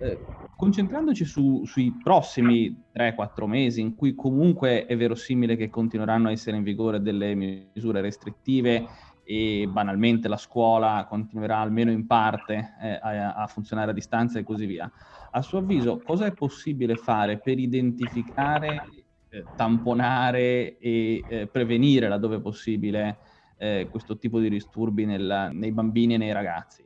Eh, 0.00 0.22
concentrandoci 0.54 1.24
su, 1.24 1.64
sui 1.64 1.98
prossimi 2.02 2.84
3-4 2.94 3.46
mesi, 3.46 3.80
in 3.80 3.94
cui 3.94 4.14
comunque 4.14 4.84
è 4.84 4.96
verosimile 4.98 5.56
che 5.56 5.70
continueranno 5.70 6.28
a 6.28 6.30
essere 6.30 6.58
in 6.58 6.62
vigore 6.62 7.00
delle 7.00 7.34
misure 7.34 8.02
restrittive 8.02 8.86
e 9.24 9.66
banalmente 9.66 10.28
la 10.28 10.36
scuola 10.36 11.06
continuerà 11.08 11.58
almeno 11.58 11.90
in 11.90 12.06
parte 12.06 12.74
eh, 12.82 12.98
a, 13.00 13.34
a, 13.34 13.46
funzionare 13.46 13.92
a 13.92 13.94
distanza 13.94 14.38
e 14.38 14.44
così 14.44 14.66
via. 14.66 14.90
A 15.30 15.40
suo 15.40 15.58
avviso, 15.58 16.02
cosa 16.04 16.26
è 16.26 16.32
possibile 16.32 16.96
fare 16.96 17.38
per 17.38 17.58
identificare, 17.58 18.88
eh, 19.30 19.44
tamponare 19.56 20.78
e 20.78 21.24
eh, 21.26 21.46
prevenire 21.46 22.08
laddove 22.08 22.40
possibile 22.40 23.16
eh, 23.58 23.88
questo 23.90 24.16
tipo 24.16 24.40
di 24.40 24.48
disturbi 24.48 25.04
nel, 25.04 25.50
nei 25.52 25.72
bambini 25.72 26.14
e 26.14 26.18
nei 26.18 26.32
ragazzi? 26.32 26.84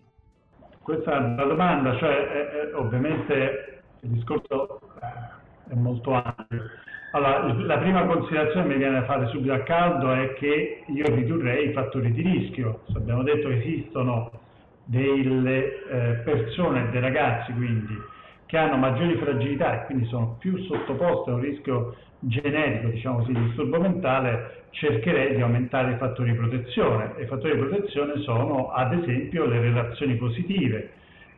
Questa 0.83 1.17
è 1.17 1.19
una 1.19 1.45
domanda, 1.45 1.97
cioè 1.99 2.73
ovviamente 2.75 3.83
il 4.01 4.11
discorso 4.11 4.81
è 5.69 5.75
molto 5.75 6.13
ampio 6.13 6.71
allora, 7.15 7.53
la 7.53 7.79
prima 7.79 8.07
considerazione 8.07 8.63
che 8.63 8.73
mi 8.73 8.79
viene 8.79 9.01
da 9.01 9.05
fare 9.05 9.29
subito 9.29 9.53
a 9.53 9.61
caldo 9.61 10.13
è 10.15 10.33
che 10.33 10.83
io 10.87 11.15
ridurrei 11.15 11.69
i 11.69 11.73
fattori 11.73 12.11
di 12.11 12.23
rischio. 12.23 12.85
Abbiamo 12.95 13.23
detto 13.23 13.49
che 13.49 13.59
esistono 13.59 14.31
delle 14.85 15.85
eh, 15.89 16.13
persone, 16.25 16.89
dei 16.91 17.01
ragazzi 17.03 17.53
quindi, 17.53 17.95
che 18.53 18.59
hanno 18.59 18.77
maggiori 18.77 19.17
fragilità 19.17 19.81
e 19.81 19.87
quindi 19.87 20.05
sono 20.09 20.37
più 20.39 20.59
sottoposte 20.65 21.31
a 21.31 21.35
un 21.37 21.41
rischio 21.41 21.97
genetico, 22.19 22.89
diciamo 22.91 23.21
così, 23.21 23.33
di 23.33 23.45
disturbo 23.45 23.81
mentale, 23.81 24.65
cercherei 24.73 25.37
di 25.37 25.41
aumentare 25.41 25.93
i 25.93 25.97
fattori 25.97 26.33
di 26.33 26.37
protezione. 26.37 27.15
E 27.17 27.23
i 27.23 27.27
fattori 27.27 27.55
di 27.55 27.67
protezione 27.67 28.21
sono 28.21 28.71
ad 28.73 28.93
esempio 28.93 29.47
le 29.47 29.59
relazioni 29.59 30.17
positive, 30.17 30.91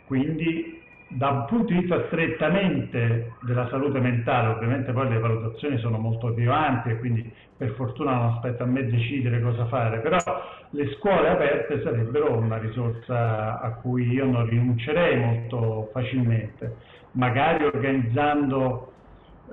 quindi 0.06 0.83
da 1.14 1.30
un 1.30 1.44
punto 1.44 1.73
di 1.73 1.78
vista 1.78 2.04
strettamente 2.06 3.35
della 3.42 3.68
salute 3.68 4.00
mentale, 4.00 4.49
ovviamente 4.49 4.92
poi 4.92 5.09
le 5.09 5.18
valutazioni 5.21 5.78
sono 5.78 5.97
molto 5.97 6.33
più 6.33 6.50
ampie, 6.50 6.99
quindi 6.99 7.33
per 7.56 7.71
fortuna 7.71 8.14
non 8.14 8.33
aspetta 8.33 8.64
a 8.64 8.66
me 8.66 8.85
decidere 8.85 9.40
cosa 9.40 9.66
fare, 9.66 9.99
però 10.00 10.18
le 10.71 10.92
scuole 10.94 11.28
aperte 11.28 11.83
sarebbero 11.83 12.37
una 12.37 12.59
risorsa 12.59 13.61
a 13.61 13.75
cui 13.75 14.09
io 14.11 14.25
non 14.25 14.49
rinuncerei 14.49 15.16
molto 15.16 15.90
facilmente, 15.92 16.76
magari 17.12 17.64
organizzando 17.64 18.92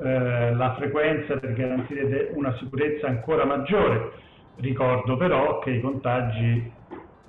eh, 0.01 0.56
la 0.56 0.74
frequenza 0.80 1.38
per 1.38 1.53
garantire 1.53 2.32
una 2.34 2.56
sicurezza 2.58 3.06
ancora 3.06 3.46
maggiore. 3.46 4.13
Ricordo 4.56 5.15
però 5.15 5.60
che 5.60 5.72
i 5.72 5.82
contagi, 5.82 6.72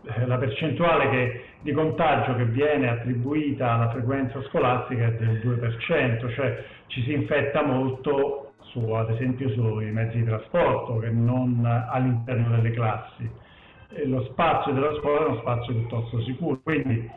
eh, 0.05 0.27
la 0.27 0.39
percentuale 0.39 1.11
che 1.11 1.45
di 1.63 1.73
contagio 1.73 2.35
che 2.35 2.45
viene 2.47 2.89
attribuita 2.89 3.73
alla 3.73 3.91
frequenza 3.91 4.43
scolastica 4.43 5.07
è 5.07 5.13
del 5.13 5.41
2%, 5.45 6.35
cioè 6.35 6.65
ci 6.89 7.03
si 7.03 7.13
infetta 7.13 7.63
molto 7.63 8.53
su, 8.73 8.81
ad 8.91 9.11
esempio 9.11 9.49
sui 9.51 9.91
mezzi 9.91 10.19
di 10.19 10.25
trasporto 10.25 10.99
che 10.99 11.11
non 11.11 11.65
all'interno 11.65 12.57
delle 12.57 12.71
classi. 12.73 13.31
E 13.95 14.07
lo 14.07 14.25
spazio 14.25 14.73
della 14.73 14.95
scuola 14.99 15.27
è 15.27 15.29
uno 15.29 15.39
spazio 15.41 15.75
piuttosto 15.75 16.21
sicuro, 16.23 16.59
quindi 16.63 17.09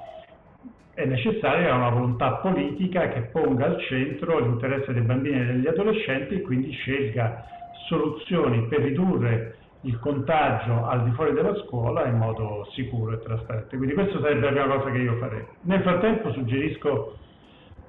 è 0.94 1.06
necessaria 1.06 1.74
una 1.74 1.90
volontà 1.90 2.34
politica 2.36 3.10
che 3.10 3.22
ponga 3.32 3.66
al 3.66 3.82
centro 3.82 4.40
l'interesse 4.40 4.94
dei 4.94 5.02
bambini 5.02 5.42
e 5.42 5.46
degli 5.46 5.68
adolescenti 5.68 6.36
e 6.36 6.42
quindi 6.42 6.72
scelga 6.72 7.46
soluzioni 7.88 8.68
per 8.68 8.82
ridurre 8.82 9.58
il 9.86 10.00
contagio 10.00 10.86
al 10.86 11.04
di 11.04 11.12
fuori 11.12 11.34
della 11.34 11.56
scuola 11.66 12.06
in 12.08 12.18
modo 12.18 12.68
sicuro 12.72 13.14
e 13.14 13.22
trasparente. 13.22 13.78
Quindi 13.78 13.94
questa 13.94 14.20
sarebbe 14.20 14.52
la 14.52 14.52
prima 14.52 14.76
cosa 14.78 14.92
che 14.92 14.98
io 14.98 15.16
farei. 15.18 15.46
Nel 15.62 15.82
frattempo 15.82 16.32
suggerisco 16.32 17.18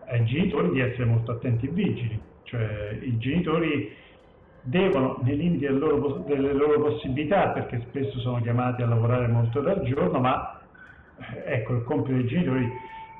ai 0.06 0.24
genitori 0.24 0.70
di 0.70 0.80
essere 0.80 1.04
molto 1.06 1.32
attenti 1.32 1.66
e 1.66 1.70
vigili, 1.70 2.20
cioè 2.44 2.98
i 3.00 3.16
genitori 3.18 3.94
devono, 4.60 5.18
nei 5.22 5.36
limiti 5.36 5.64
delle 5.64 5.78
loro, 5.78 6.24
delle 6.26 6.52
loro 6.52 6.80
possibilità, 6.80 7.48
perché 7.48 7.80
spesso 7.88 8.18
sono 8.20 8.40
chiamati 8.40 8.82
a 8.82 8.86
lavorare 8.86 9.26
molto 9.26 9.60
dal 9.60 9.82
giorno, 9.82 10.18
ma 10.18 10.60
eh, 11.18 11.54
ecco 11.54 11.74
il 11.74 11.84
compito 11.84 12.12
dei 12.12 12.26
genitori 12.26 12.70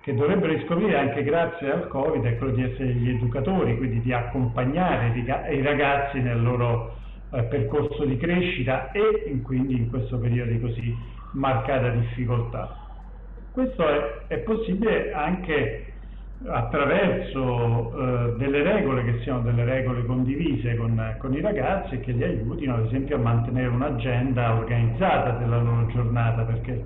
che 0.03 0.15
dovrebbero 0.15 0.53
riscoprire 0.53 0.97
anche 0.97 1.25
grazie 1.25 1.73
al 1.73 1.89
Covid 1.89 2.23
è 2.23 2.37
quello 2.37 2.53
di 2.53 2.63
essere 2.63 2.93
gli 2.93 3.09
educatori, 3.09 3.77
quindi 3.77 4.01
di 4.03 4.13
accompagnare 4.13 5.13
i 5.51 5.63
ragazzi 5.63 6.21
nel 6.21 6.41
loro 6.41 6.95
eh, 7.31 7.43
percorso 7.45 8.05
di 8.05 8.17
crescita 8.17 8.91
e 8.93 9.25
in, 9.27 9.43
quindi 9.43 9.77
in 9.77 9.91
questo 9.91 10.19
periodo 10.19 10.51
di 10.51 10.61
così 10.61 10.97
marcata 11.33 11.91
difficoltà. 11.91 12.77
Questo 13.53 13.89
è, 13.89 14.27
è 14.29 14.39
possibile 14.39 15.13
anche 15.13 15.93
attraverso 16.45 17.93
eh, 17.97 18.35
delle 18.37 18.63
regole 18.63 19.05
che 19.05 19.21
siano 19.23 19.41
delle 19.41 19.65
regole 19.65 20.05
condivise 20.05 20.77
con, 20.77 21.17
con, 21.19 21.33
i 21.33 21.41
ragazzi 21.41 21.95
e 21.95 22.01
che 22.01 22.13
li 22.13 22.23
aiutino 22.23 22.75
ad 22.75 22.87
esempio 22.87 23.17
a 23.17 23.21
mantenere 23.21 23.69
un'agenda 23.69 24.55
organizzata 24.55 25.31
della 25.39 25.59
loro 25.59 25.87
giornata 25.87 26.43
perché 26.43 26.85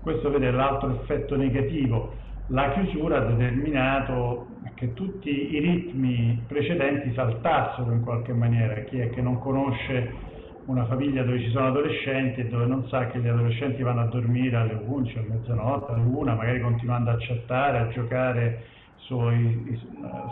questo 0.00 0.30
vede 0.30 0.50
l'altro 0.50 0.98
effetto 1.02 1.36
negativo 1.36 2.14
la 2.48 2.70
chiusura 2.70 3.18
ha 3.18 3.24
determinato 3.24 4.46
che 4.74 4.94
tutti 4.94 5.54
i 5.54 5.58
ritmi 5.60 6.44
precedenti 6.46 7.12
saltassero 7.14 7.92
in 7.92 8.02
qualche 8.02 8.32
maniera 8.32 8.74
chi 8.82 8.98
è 8.98 9.10
che 9.10 9.20
non 9.20 9.38
conosce 9.38 10.24
una 10.66 10.84
famiglia 10.86 11.22
dove 11.22 11.40
ci 11.40 11.50
sono 11.50 11.68
adolescenti 11.68 12.40
e 12.40 12.48
dove 12.48 12.66
non 12.66 12.86
sa 12.88 13.06
che 13.06 13.20
gli 13.20 13.28
adolescenti 13.28 13.82
vanno 13.82 14.00
a 14.00 14.06
dormire 14.06 14.56
alle 14.56 14.80
11, 14.84 15.18
a 15.18 15.24
mezzanotte, 15.28 15.92
all'una, 15.92 16.34
magari 16.34 16.60
continuando 16.60 17.10
a 17.10 17.16
chattare, 17.18 17.78
a 17.78 17.88
giocare 17.88 18.64
sui, 18.96 19.80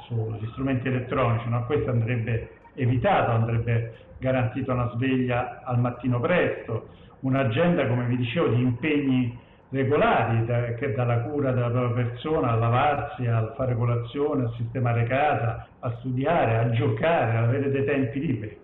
sugli 0.06 0.48
strumenti 0.50 0.88
elettronici, 0.88 1.48
no? 1.48 1.64
questo 1.66 1.90
andrebbe 1.90 2.50
evitato, 2.74 3.30
andrebbe 3.30 3.94
garantito 4.18 4.72
una 4.72 4.90
sveglia 4.94 5.62
al 5.64 5.78
mattino 5.78 6.18
presto, 6.18 6.88
un'agenda, 7.20 7.86
come 7.86 8.06
vi 8.06 8.16
dicevo, 8.16 8.48
di 8.48 8.60
impegni 8.60 9.38
regolari, 9.70 10.44
da, 10.44 10.74
che 10.74 10.92
dalla 10.94 11.20
cura 11.20 11.52
della 11.52 11.70
propria 11.70 12.04
persona 12.04 12.50
a 12.50 12.56
lavarsi, 12.56 13.26
a 13.26 13.52
fare 13.56 13.74
colazione, 13.74 14.44
a 14.44 14.52
sistemare 14.56 15.04
casa, 15.04 15.66
a 15.80 15.90
studiare, 15.98 16.58
a 16.58 16.70
giocare, 16.70 17.36
ad 17.36 17.44
avere 17.44 17.70
dei 17.70 17.84
tempi 17.84 18.20
liberi. 18.20 18.58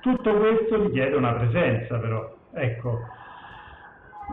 Tutto 0.00 0.34
questo 0.34 0.82
richiede 0.82 1.16
una 1.16 1.32
presenza 1.32 1.98
però. 1.98 2.34
Ecco, 2.54 2.98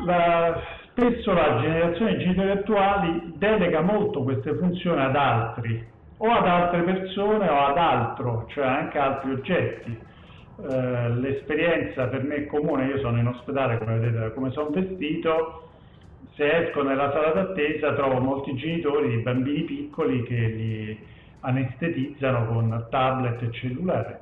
la, 0.06 0.60
spesso 0.90 1.34
la 1.34 1.60
generazione 1.62 2.18
di 2.18 2.24
genitori 2.24 2.50
attuali 2.52 3.34
delega 3.36 3.82
molto 3.82 4.24
queste 4.24 4.54
funzioni 4.56 5.02
ad 5.02 5.16
altri, 5.16 5.98
o 6.22 6.30
ad 6.30 6.48
altre 6.48 6.82
persone 6.82 7.48
o 7.48 7.66
ad 7.66 7.78
altro, 7.78 8.46
cioè 8.50 8.66
anche 8.66 8.98
altri 8.98 9.32
oggetti. 9.32 10.08
Eh, 10.62 11.10
l'esperienza 11.12 12.08
per 12.08 12.24
me 12.24 12.36
è 12.36 12.46
comune, 12.48 12.88
io 12.88 13.00
sono 13.00 13.18
in 13.18 13.28
ospedale, 13.28 13.78
come 13.78 13.98
vedete 13.98 14.34
come 14.34 14.52
sono 14.52 14.70
vestito, 14.70 15.69
se 16.40 16.68
esco 16.68 16.84
nella 16.84 17.12
sala 17.12 17.32
d'attesa 17.32 17.94
trovo 17.96 18.22
molti 18.22 18.56
genitori 18.56 19.10
di 19.10 19.18
bambini 19.18 19.64
piccoli 19.64 20.24
che 20.24 20.36
li 20.36 21.00
anestetizzano 21.42 22.46
con 22.46 22.88
tablet 22.90 23.42
e 23.42 23.52
cellulare 23.52 24.22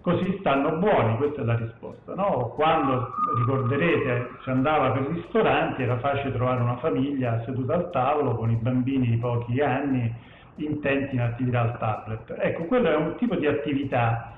così 0.00 0.36
stanno 0.40 0.78
buoni, 0.78 1.16
questa 1.16 1.42
è 1.42 1.44
la 1.44 1.54
risposta. 1.54 2.14
No? 2.14 2.52
Quando 2.56 3.14
ricorderete 3.36 4.30
si 4.42 4.50
andava 4.50 4.90
per 4.90 5.06
ristoranti 5.12 5.82
era 5.82 5.98
facile 5.98 6.32
trovare 6.32 6.60
una 6.60 6.78
famiglia 6.78 7.40
seduta 7.44 7.74
al 7.74 7.90
tavolo 7.90 8.34
con 8.34 8.50
i 8.50 8.56
bambini 8.56 9.10
di 9.10 9.16
pochi 9.16 9.60
anni 9.60 10.12
intenti 10.56 11.14
in 11.14 11.20
attività 11.20 11.60
al 11.60 11.78
tablet. 11.78 12.34
Ecco, 12.38 12.64
quello 12.64 12.90
è 12.90 12.96
un 12.96 13.14
tipo 13.16 13.36
di 13.36 13.46
attività 13.46 14.36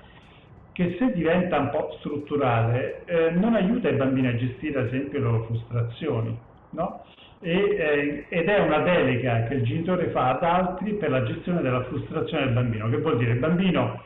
che 0.73 0.97
se 0.99 1.13
diventa 1.13 1.59
un 1.59 1.71
po' 1.71 1.97
strutturale 2.01 3.05
eh, 3.07 3.31
non 3.31 3.55
aiuta 3.55 3.89
i 3.89 3.95
bambini 3.95 4.27
a 4.27 4.37
gestire 4.37 4.81
ad 4.81 4.87
esempio 4.87 5.19
le 5.19 5.25
loro 5.25 5.45
frustrazioni. 5.45 6.39
No? 6.75 7.05
E, 7.41 7.53
eh, 7.53 8.27
ed 8.29 8.49
è 8.49 8.59
una 8.61 8.79
delega 8.79 9.45
che 9.45 9.55
il 9.55 9.65
genitore 9.65 10.09
fa 10.09 10.31
ad 10.31 10.43
altri 10.43 10.95
per 10.95 11.11
la 11.11 11.23
gestione 11.25 11.61
della 11.61 11.85
frustrazione 11.85 12.45
del 12.45 12.55
bambino, 12.55 12.89
che 12.89 12.99
vuol 12.99 13.19
dire 13.19 13.33
il 13.33 13.39
bambino 13.39 14.03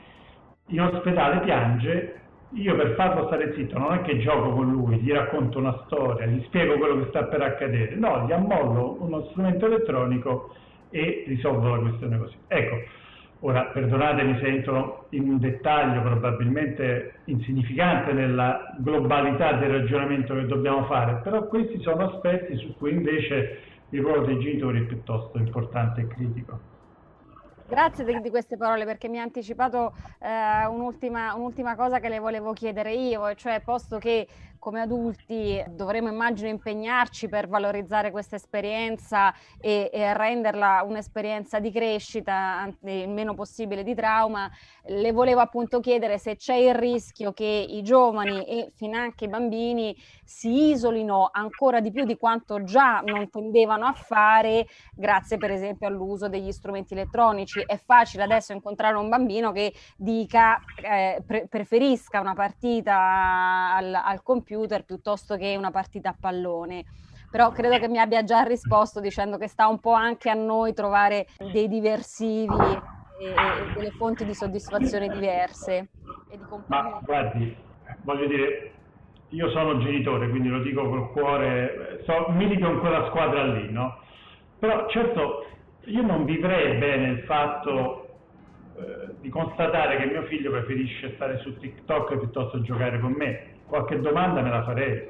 in 0.67 0.81
ospedale 0.81 1.41
piange, 1.41 2.21
io 2.53 2.77
per 2.77 2.95
farlo 2.95 3.27
stare 3.27 3.53
zitto 3.55 3.79
non 3.79 3.93
è 3.93 4.03
che 4.03 4.19
gioco 4.19 4.53
con 4.53 4.71
lui, 4.71 4.97
gli 4.99 5.13
racconto 5.13 5.59
una 5.59 5.83
storia, 5.87 6.27
gli 6.27 6.43
spiego 6.45 6.79
quello 6.79 7.03
che 7.03 7.09
sta 7.09 7.25
per 7.25 7.43
accadere, 7.43 7.95
no, 7.95 8.25
gli 8.27 8.33
ammollo 8.33 8.97
uno 9.01 9.27
strumento 9.31 9.67
elettronico 9.67 10.55
e 10.91 11.25
risolvo 11.27 11.69
la 11.69 11.79
questione 11.79 12.19
così. 12.19 12.37
Ecco, 12.49 12.77
ora 13.41 13.67
perdonatemi 13.67 14.39
se 14.41 14.47
entro 14.47 15.07
in 15.11 15.29
un 15.29 15.39
dettaglio 15.39 16.03
probabilmente 16.03 17.21
insignificante 17.25 18.13
nella 18.13 18.75
globalità 18.79 19.53
del 19.53 19.71
ragionamento 19.71 20.35
che 20.35 20.47
dobbiamo 20.47 20.85
fare, 20.87 21.21
però 21.23 21.47
questi 21.47 21.81
sono 21.83 22.11
aspetti 22.11 22.57
su 22.57 22.75
cui 22.77 22.93
invece 22.93 23.61
il 23.91 24.03
ruolo 24.03 24.27
dei 24.27 24.39
genitori 24.39 24.81
è 24.81 24.87
piuttosto 24.87 25.39
importante 25.39 26.01
e 26.01 26.07
critico. 26.09 26.77
Grazie 27.69 28.03
di, 28.03 28.31
queste 28.31 28.57
parole 28.57 28.87
perché 28.87 29.09
mi 29.09 29.19
ha 29.19 29.23
anticipato 29.23 29.93
eh, 30.21 30.65
un'ultima, 30.67 31.35
un'ultima 31.35 31.77
cosa 31.77 32.01
che 32.01 32.09
le 32.09 32.19
volevo 32.19 32.55
chiedere 32.55 32.95
io, 32.95 33.35
cioè 33.35 33.61
posto 33.61 33.99
che 33.99 34.27
come 34.59 34.81
adulti 34.81 35.63
dovremo 35.71 36.09
immagino 36.09 36.49
impegnarci 36.49 37.29
per 37.29 37.49
valorizzare 37.49 38.11
questa 38.11 38.37
esperienza 38.37 39.33
e, 39.61 39.91
e 39.93 40.15
renderla 40.15 40.83
un'esperienza 40.85 41.61
di 41.61 41.71
crescita, 41.71 42.69
il 42.83 43.09
meno 43.09 43.35
possibile 43.35 43.83
di 43.83 43.95
trauma, 43.95 44.51
le 44.87 45.13
volevo 45.13 45.41
appunto 45.41 45.81
chiedere 45.81 46.19
se 46.19 46.37
c'è 46.37 46.55
il 46.55 46.75
rischio 46.75 47.33
che 47.33 47.67
i 47.69 47.83
giovani 47.83 48.45
e 48.45 48.73
finanche 48.75 49.27
i 49.27 49.29
bambini 49.29 49.97
si 50.25 50.71
isolino 50.71 51.29
ancora 51.33 51.81
di 51.81 51.91
più 51.91 52.05
di 52.05 52.17
quanto 52.17 52.63
già 52.65 53.01
non 53.01 53.31
tendevano 53.31 53.87
a 53.87 53.93
fare 53.93 54.67
grazie 54.95 55.39
per 55.39 55.51
esempio 55.51 55.87
all'uso 55.87 56.29
degli 56.29 56.53
strumenti 56.53 56.95
elettronici. 56.95 57.61
È 57.61 57.77
facile 57.79 58.25
adesso 58.25 58.53
incontrare 58.53 58.97
un 58.97 59.09
bambino 59.09 59.53
che 59.53 59.73
dica 59.97 60.59
eh, 60.83 61.23
pre- 61.25 61.47
preferisca 61.49 62.21
una 62.21 62.35
partita 62.35 63.75
al, 63.75 63.95
al 63.95 64.23
computer 64.23 64.48
computer 64.49 64.85
piuttosto 64.85 65.37
che 65.37 65.57
una 65.57 65.71
partita 65.71 66.11
a 66.11 66.17
pallone. 66.19 66.87
Però 67.31 67.53
credo 67.53 67.79
che 67.79 67.89
mi 67.89 67.99
abbia 67.99 68.25
già 68.25 68.41
risposto 68.41 69.01
dicendo 69.01 69.37
che 69.37 69.49
sta 69.49 69.69
un 69.69 69.79
po' 69.81 69.93
anche 69.93 70.31
a 70.31 70.35
noi 70.35 70.73
trovare 70.73 71.27
dei 71.51 71.69
diversivi 71.69 72.57
e, 72.57 72.81
e 73.19 73.71
delle 73.75 73.91
fonti 73.91 74.25
di 74.25 74.35
soddisfazione 74.35 75.11
diverse. 75.11 75.91
Di 76.31 76.39
Ma 76.69 76.99
guardi, 77.05 77.55
voglio 78.03 78.27
dire, 78.27 78.73
io 79.29 79.51
sono 79.51 79.79
genitore, 79.79 80.31
quindi 80.31 80.49
lo 80.49 80.63
dico 80.63 80.89
col 80.89 81.11
cuore, 81.11 82.03
so, 82.07 82.29
milito 82.31 82.67
in 82.67 82.79
quella 82.81 83.09
squadra 83.09 83.45
lì, 83.45 83.71
no? 83.71 83.99
Però 84.59 84.89
certo 84.89 85.45
io 85.85 86.03
non 86.03 86.25
vivrei 86.25 86.79
bene 86.79 87.09
il 87.09 87.23
fatto 87.25 88.07
eh, 88.79 89.15
di 89.21 89.29
constatare 89.29 89.99
che 89.99 90.07
mio 90.07 90.23
figlio 90.25 90.51
preferisce 90.51 91.13
stare 91.15 91.39
su 91.41 91.59
TikTok 91.59 92.17
piuttosto 92.17 92.59
che 92.59 92.65
giocare 92.65 92.99
con 93.01 93.13
me 93.13 93.57
qualche 93.69 94.01
domanda 94.01 94.41
me 94.41 94.51
la 94.51 94.65
farei 94.65 95.09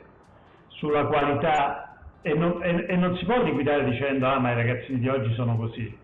sulla 0.68 1.07
qualità 1.07 1.97
e 2.23 2.35
non, 2.35 2.62
e, 2.62 2.87
e 2.88 2.97
non 2.97 3.16
si 3.16 3.25
può 3.25 3.42
liquidare 3.42 3.85
dicendo 3.85 4.27
ah 4.27 4.38
ma 4.38 4.53
i 4.53 4.55
ragazzini 4.55 4.99
di 4.99 5.09
oggi 5.09 5.33
sono 5.35 5.57
così, 5.57 5.97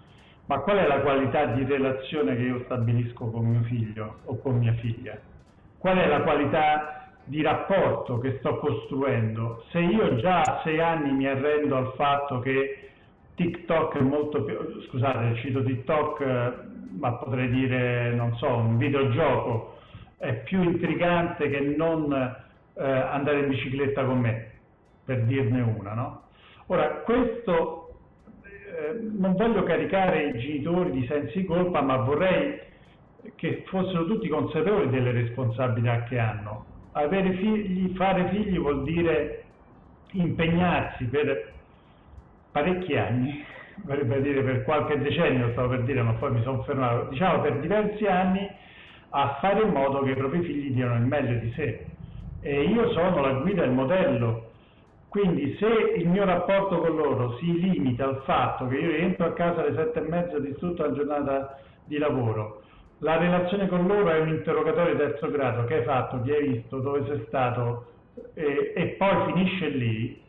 ma 0.47 0.59
qual 0.61 0.79
è 0.79 0.87
la 0.87 1.01
qualità 1.01 1.47
di 1.47 1.65
relazione 1.65 2.37
che 2.37 2.43
io 2.43 2.63
stabilisco 2.65 3.31
con 3.31 3.45
mio 3.47 3.63
figlio 3.63 4.19
o 4.25 4.39
con 4.39 4.59
mia 4.59 4.75
figlia? 4.75 5.19
Qual 5.79 5.99
è 5.99 6.07
la 6.07 6.23
qualità 6.23 7.09
di 7.25 7.43
rapporto 7.43 8.19
che 8.19 8.37
sto 8.39 8.59
costruendo? 8.59 9.65
Se 9.71 9.81
io 9.81 10.17
già 10.17 10.41
a 10.41 10.61
sei 10.63 10.81
anni 10.81 11.13
mi 11.13 11.27
arrendo 11.27 11.77
al 11.77 11.93
fatto 11.97 12.39
che 12.39 12.91
TikTok 13.35 13.99
è 13.99 14.03
molto 14.03 14.45
più, 14.45 14.57
scusate, 14.89 15.35
cito 15.37 15.63
TikTok, 15.63 16.55
ma 16.99 17.13
potrei 17.15 17.51
dire, 17.51 18.15
non 18.15 18.37
so, 18.37 18.55
un 18.55 18.77
videogioco 18.77 19.77
è 20.19 20.33
più 20.45 20.63
intrigante 20.63 21.51
che 21.51 21.61
non 21.61 22.43
eh, 22.77 22.85
andare 22.85 23.41
in 23.41 23.49
bicicletta 23.49 24.05
con 24.05 24.21
me, 24.21 24.51
per 25.05 25.23
dirne 25.25 25.61
una. 25.61 25.95
No? 25.95 26.23
Ora, 26.67 26.89
questo 27.05 27.99
eh, 28.43 28.99
non 29.17 29.35
voglio 29.35 29.63
caricare 29.63 30.29
i 30.29 30.39
genitori 30.39 30.91
di 30.91 31.07
sensi 31.07 31.39
di 31.39 31.45
colpa, 31.45 31.81
ma 31.81 31.97
vorrei 31.97 32.61
che 33.37 33.65
fossero 33.67 34.05
tutti 34.07 34.29
consapevoli 34.29 34.91
delle 34.91 35.13
responsabilità 35.13 36.05
che 36.05 36.19
hanno. 36.19 36.65
Avere 36.93 37.33
figli, 37.35 37.95
fare 37.97 38.29
figli 38.29 38.59
vuol 38.59 38.83
dire 38.85 39.45
impegnarsi 40.13 41.05
per 41.07 41.53
parecchi 42.53 42.97
anni, 42.97 43.45
vorrebbe 43.85 44.23
dire 44.23 44.43
per 44.43 44.65
qualche 44.65 44.99
decennio, 45.01 45.51
stavo 45.53 45.69
per 45.69 45.83
dire, 45.83 46.03
ma 46.03 46.13
poi 46.13 46.33
mi 46.33 46.43
sono 46.43 46.63
fermato, 46.63 47.09
diciamo 47.11 47.41
per 47.43 47.59
diversi 47.59 48.07
anni 48.07 48.49
a 49.11 49.39
fare 49.41 49.63
in 49.63 49.71
modo 49.71 50.03
che 50.03 50.11
i 50.11 50.17
propri 50.17 50.43
figli 50.43 50.73
diano 50.73 50.97
il 50.97 51.03
meglio 51.03 51.39
di 51.39 51.53
sé. 51.53 51.87
E 52.47 52.61
io 52.61 52.91
sono 52.93 53.23
la 53.23 53.33
guida 53.41 53.63
e 53.63 53.67
il 53.67 53.73
modello. 53.73 54.51
Quindi 55.09 55.57
se 55.59 55.67
il 55.97 56.07
mio 56.07 56.27
rapporto 56.27 56.77
con 56.77 56.95
loro 56.95 57.39
si 57.39 57.59
limita 57.59 58.05
al 58.05 58.21
fatto 58.27 58.67
che 58.67 58.77
io 58.77 58.91
rientro 58.91 59.25
a 59.25 59.33
casa 59.33 59.63
alle 59.63 59.75
sette 59.75 60.01
e 60.01 60.09
mezza 60.09 60.39
di 60.39 60.55
tutta 60.59 60.87
la 60.87 60.93
giornata 60.93 61.59
di 61.87 61.97
lavoro, 61.97 62.61
la 62.99 63.17
relazione 63.17 63.67
con 63.67 63.87
loro 63.87 64.11
è 64.11 64.19
un 64.19 64.29
interrogatorio 64.29 64.93
di 64.93 64.99
terzo 64.99 65.31
grado, 65.31 65.65
che 65.65 65.77
hai 65.77 65.85
fatto, 65.85 66.21
chi 66.21 66.33
hai 66.33 66.49
visto, 66.49 66.81
dove 66.81 67.07
sei 67.07 67.25
stato, 67.29 67.87
e, 68.35 68.73
e 68.77 68.87
poi 68.99 69.33
finisce 69.33 69.69
lì, 69.69 70.23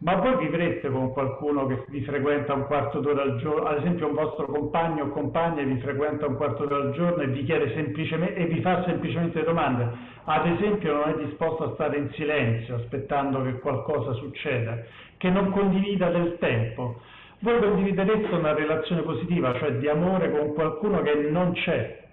ma 0.00 0.14
voi 0.14 0.36
vivreste 0.36 0.88
con 0.90 1.12
qualcuno 1.12 1.66
che 1.66 1.84
vi 1.88 2.02
frequenta 2.02 2.54
un 2.54 2.66
quarto 2.66 3.00
d'ora 3.00 3.22
al 3.22 3.38
giorno, 3.38 3.66
ad 3.66 3.78
esempio 3.78 4.06
un 4.06 4.14
vostro 4.14 4.46
compagno 4.46 5.04
o 5.04 5.08
compagna 5.08 5.62
vi 5.62 5.76
frequenta 5.80 6.26
un 6.26 6.36
quarto 6.36 6.66
d'ora 6.66 6.84
al 6.84 6.92
giorno 6.92 7.22
e 7.22 7.26
vi 7.26 7.42
chiede 7.42 7.72
semplicemente 7.74 8.36
e 8.36 8.46
vi 8.46 8.60
fa 8.60 8.84
semplicemente 8.84 9.42
domande, 9.42 9.88
ad 10.24 10.46
esempio 10.46 10.92
non 10.92 11.08
è 11.08 11.24
disposto 11.24 11.64
a 11.64 11.74
stare 11.74 11.96
in 11.96 12.10
silenzio 12.12 12.76
aspettando 12.76 13.42
che 13.42 13.58
qualcosa 13.58 14.12
succeda, 14.12 14.78
che 15.16 15.30
non 15.30 15.50
condivida 15.50 16.10
del 16.10 16.36
tempo. 16.38 17.00
voi 17.40 17.58
condividereste 17.58 18.34
una 18.34 18.54
relazione 18.54 19.02
positiva, 19.02 19.52
cioè 19.58 19.72
di 19.78 19.88
amore 19.88 20.30
con 20.30 20.54
qualcuno 20.54 21.02
che 21.02 21.14
non 21.28 21.52
c'è. 21.54 22.06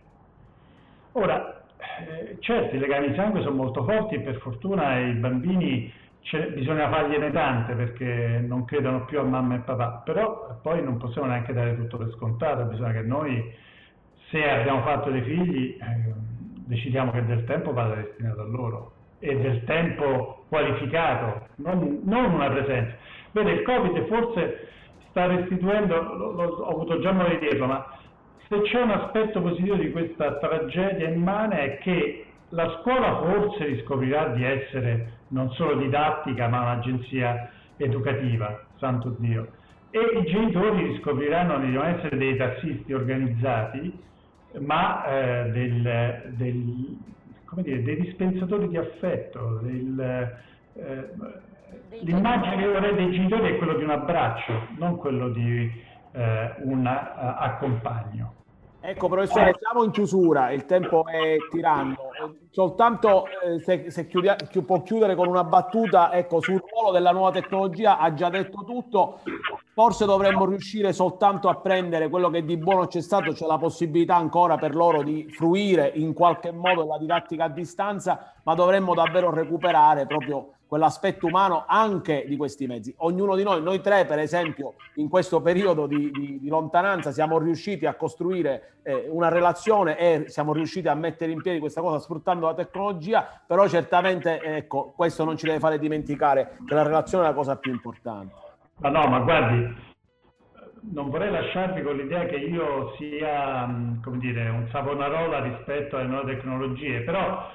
Ora, 1.11 1.63
eh, 1.77 2.37
certo, 2.39 2.75
i 2.75 2.79
legami 2.79 3.09
di 3.09 3.15
sangue 3.15 3.41
sono 3.41 3.55
molto 3.55 3.83
forti 3.83 4.15
e 4.15 4.19
per 4.21 4.37
fortuna 4.37 4.97
i 4.97 5.13
bambini 5.13 6.03
bisogna 6.53 6.89
fargliene 6.89 7.31
tante 7.31 7.73
perché 7.73 8.43
non 8.45 8.65
credono 8.65 9.05
più 9.05 9.19
a 9.19 9.23
mamma 9.23 9.55
e 9.55 9.59
papà, 9.59 10.01
però 10.03 10.57
poi 10.61 10.83
non 10.83 10.97
possiamo 10.97 11.27
neanche 11.27 11.53
dare 11.53 11.75
tutto 11.75 11.97
per 11.97 12.09
scontato, 12.15 12.63
bisogna 12.63 12.93
che 12.93 13.01
noi, 13.01 13.53
se 14.29 14.49
abbiamo 14.49 14.81
fatto 14.81 15.11
dei 15.11 15.21
figli, 15.21 15.77
eh, 15.79 16.13
decidiamo 16.65 17.11
che 17.11 17.25
del 17.25 17.43
tempo 17.45 17.73
vada 17.73 17.95
destinato 17.95 18.41
a 18.41 18.45
loro 18.45 18.91
e 19.19 19.37
del 19.37 19.63
tempo 19.65 20.45
qualificato, 20.49 21.47
non, 21.57 22.01
non 22.03 22.33
una 22.33 22.49
presenza. 22.49 22.95
Vede, 23.31 23.51
il 23.51 23.61
Covid 23.61 24.05
forse 24.07 24.67
sta 25.09 25.27
restituendo, 25.27 26.01
lo, 26.01 26.31
lo, 26.31 26.43
ho 26.43 26.71
avuto 26.71 26.99
già 26.99 27.11
modo 27.11 27.29
di 27.29 27.39
dirlo, 27.39 27.67
ma 27.67 27.85
se 28.47 28.61
c'è 28.61 28.81
un 28.81 28.91
aspetto 28.91 29.41
positivo 29.41 29.75
di 29.75 29.91
questa 29.91 30.37
tragedia 30.37 31.07
immane 31.07 31.59
è 31.59 31.77
che 31.79 32.25
la 32.49 32.79
scuola 32.79 33.21
forse 33.21 33.65
riscoprirà 33.65 34.29
di 34.29 34.43
essere 34.43 35.13
non 35.29 35.51
solo 35.51 35.75
didattica 35.75 36.47
ma 36.47 36.61
un'agenzia 36.61 37.49
educativa, 37.77 38.63
santo 38.77 39.15
Dio, 39.19 39.47
e 39.91 40.19
i 40.19 40.25
genitori 40.25 40.91
riscopriranno 40.91 41.59
di 41.59 41.71
non 41.71 41.85
essere 41.85 42.17
dei 42.17 42.35
tassisti 42.35 42.93
organizzati, 42.93 43.97
ma 44.59 45.05
eh, 45.05 45.51
del, 45.51 46.33
del, 46.35 46.97
dire, 47.61 47.83
dei 47.83 48.01
dispensatori 48.01 48.67
di 48.67 48.77
affetto, 48.77 49.59
del, 49.61 50.33
eh, 50.73 51.09
l'immagine 52.01 52.93
dei 52.93 53.11
genitori 53.11 53.53
è 53.53 53.57
quello 53.57 53.75
di 53.75 53.83
un 53.83 53.91
abbraccio, 53.91 54.67
non 54.77 54.97
quello 54.97 55.29
di 55.29 55.71
eh, 56.11 56.53
un 56.63 56.85
uh, 56.85 57.43
accompagno. 57.43 58.33
Ecco, 58.87 59.07
professore, 59.07 59.55
siamo 59.59 59.83
in 59.83 59.89
chiusura, 59.89 60.51
il 60.51 60.65
tempo 60.65 61.07
è 61.07 61.37
tiranno. 61.49 61.95
Soltanto 62.51 63.25
eh, 63.25 63.59
se, 63.59 63.89
se 63.89 64.05
chiudia, 64.05 64.35
può 64.63 64.83
chiudere 64.83 65.15
con 65.15 65.27
una 65.27 65.43
battuta, 65.43 66.13
ecco, 66.13 66.39
sul 66.39 66.61
ruolo 66.69 66.91
della 66.91 67.09
nuova 67.09 67.31
tecnologia 67.31 67.97
ha 67.97 68.13
già 68.13 68.29
detto 68.29 68.63
tutto. 68.63 69.21
Forse 69.73 70.05
dovremmo 70.05 70.45
riuscire 70.45 70.93
soltanto 70.93 71.49
a 71.49 71.55
prendere 71.55 72.09
quello 72.09 72.29
che 72.29 72.45
di 72.45 72.57
buono 72.57 72.85
c'è 72.85 73.01
stato, 73.01 73.31
c'è 73.31 73.47
la 73.47 73.57
possibilità 73.57 74.17
ancora 74.17 74.55
per 74.57 74.75
loro 74.75 75.01
di 75.01 75.27
fruire 75.31 75.91
in 75.95 76.13
qualche 76.13 76.51
modo 76.51 76.85
la 76.85 76.99
didattica 76.99 77.45
a 77.45 77.49
distanza, 77.49 78.33
ma 78.43 78.53
dovremmo 78.53 78.93
davvero 78.93 79.33
recuperare 79.33 80.05
proprio 80.05 80.54
quell'aspetto 80.75 81.25
umano 81.27 81.63
anche 81.65 82.25
di 82.27 82.35
questi 82.35 82.67
mezzi. 82.67 82.93
Ognuno 82.97 83.35
di 83.35 83.43
noi, 83.43 83.63
noi 83.63 83.79
tre 83.79 84.05
per 84.05 84.19
esempio, 84.19 84.73
in 84.95 85.07
questo 85.07 85.41
periodo 85.41 85.87
di, 85.87 86.11
di, 86.11 86.37
di 86.37 86.47
lontananza 86.49 87.11
siamo 87.11 87.39
riusciti 87.39 87.85
a 87.85 87.93
costruire 87.93 88.79
eh, 88.83 89.07
una 89.09 89.29
relazione 89.29 89.97
e 89.97 90.25
siamo 90.27 90.51
riusciti 90.51 90.89
a 90.89 90.93
mettere 90.93 91.31
in 91.31 91.41
piedi 91.41 91.59
questa 91.59 91.79
cosa 91.79 91.99
sfruttando 91.99 92.47
la 92.47 92.53
tecnologia, 92.53 93.41
però 93.47 93.69
certamente 93.69 94.41
ecco, 94.41 94.91
questo 94.93 95.23
non 95.23 95.37
ci 95.37 95.45
deve 95.45 95.59
fare 95.59 95.79
dimenticare 95.79 96.57
che 96.67 96.73
la 96.73 96.83
relazione 96.83 97.23
è 97.23 97.27
la 97.29 97.33
cosa 97.33 97.55
più 97.55 97.71
importante. 97.71 98.33
Ma 98.79 98.89
no, 98.89 99.07
ma 99.07 99.19
guardi, 99.19 99.73
non 100.91 101.09
vorrei 101.09 101.31
lasciarvi 101.31 101.81
con 101.83 101.95
l'idea 101.95 102.25
che 102.25 102.35
io 102.35 102.93
sia, 102.97 103.65
come 104.03 104.17
dire, 104.17 104.49
un 104.49 104.67
savonarola 104.71 105.39
rispetto 105.39 105.95
alle 105.95 106.07
nuove 106.07 106.35
tecnologie, 106.35 106.99
però 106.99 107.47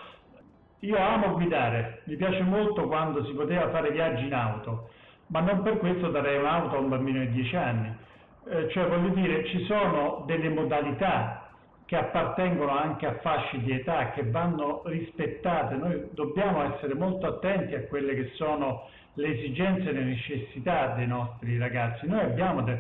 io 0.80 0.96
amo 0.96 1.34
guidare, 1.34 2.02
mi 2.04 2.16
piace 2.16 2.42
molto 2.42 2.86
quando 2.86 3.24
si 3.24 3.32
poteva 3.32 3.68
fare 3.70 3.90
viaggi 3.90 4.24
in 4.24 4.34
auto, 4.34 4.88
ma 5.26 5.40
non 5.40 5.62
per 5.62 5.78
questo 5.78 6.08
darei 6.08 6.38
un'auto 6.38 6.76
a 6.76 6.80
un 6.80 6.88
bambino 6.88 7.20
di 7.20 7.30
10 7.30 7.56
anni. 7.56 7.94
Eh, 8.48 8.68
cioè, 8.70 8.86
voglio 8.86 9.10
dire, 9.10 9.44
ci 9.46 9.64
sono 9.66 10.24
delle 10.26 10.48
modalità 10.48 11.48
che 11.84 11.96
appartengono 11.96 12.70
anche 12.70 13.06
a 13.06 13.18
fasce 13.20 13.60
di 13.62 13.72
età 13.72 14.10
che 14.12 14.22
vanno 14.30 14.82
rispettate. 14.86 15.74
Noi 15.74 16.08
dobbiamo 16.12 16.74
essere 16.74 16.94
molto 16.94 17.26
attenti 17.26 17.74
a 17.74 17.82
quelle 17.82 18.14
che 18.14 18.30
sono 18.34 18.88
le 19.14 19.36
esigenze 19.36 19.88
e 19.88 19.92
le 19.92 20.04
necessità 20.04 20.94
dei 20.96 21.06
nostri 21.06 21.58
ragazzi. 21.58 22.06
Noi 22.06 22.20
abbiamo 22.20 22.62
de- 22.62 22.78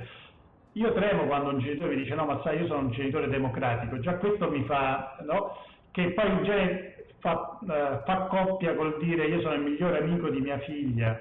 io 0.74 0.92
tremo 0.92 1.24
quando 1.24 1.50
un 1.50 1.58
genitore 1.58 1.96
mi 1.96 2.02
dice 2.02 2.14
no, 2.14 2.24
ma 2.24 2.40
sai, 2.42 2.60
io 2.60 2.66
sono 2.66 2.80
un 2.80 2.90
genitore 2.92 3.28
democratico, 3.28 3.98
già 3.98 4.14
questo 4.14 4.48
mi 4.48 4.62
fa, 4.64 5.16
no? 5.26 5.56
Che 5.90 6.12
poi 6.12 6.30
in 6.30 6.44
genere 6.44 6.99
uh, 7.60 8.02
fa 8.04 8.26
coppia 8.28 8.74
col 8.74 8.96
dire 8.98 9.26
io 9.26 9.40
sono 9.40 9.54
il 9.54 9.62
migliore 9.62 9.98
amico 9.98 10.28
di 10.28 10.40
mia 10.40 10.58
figlia. 10.58 11.20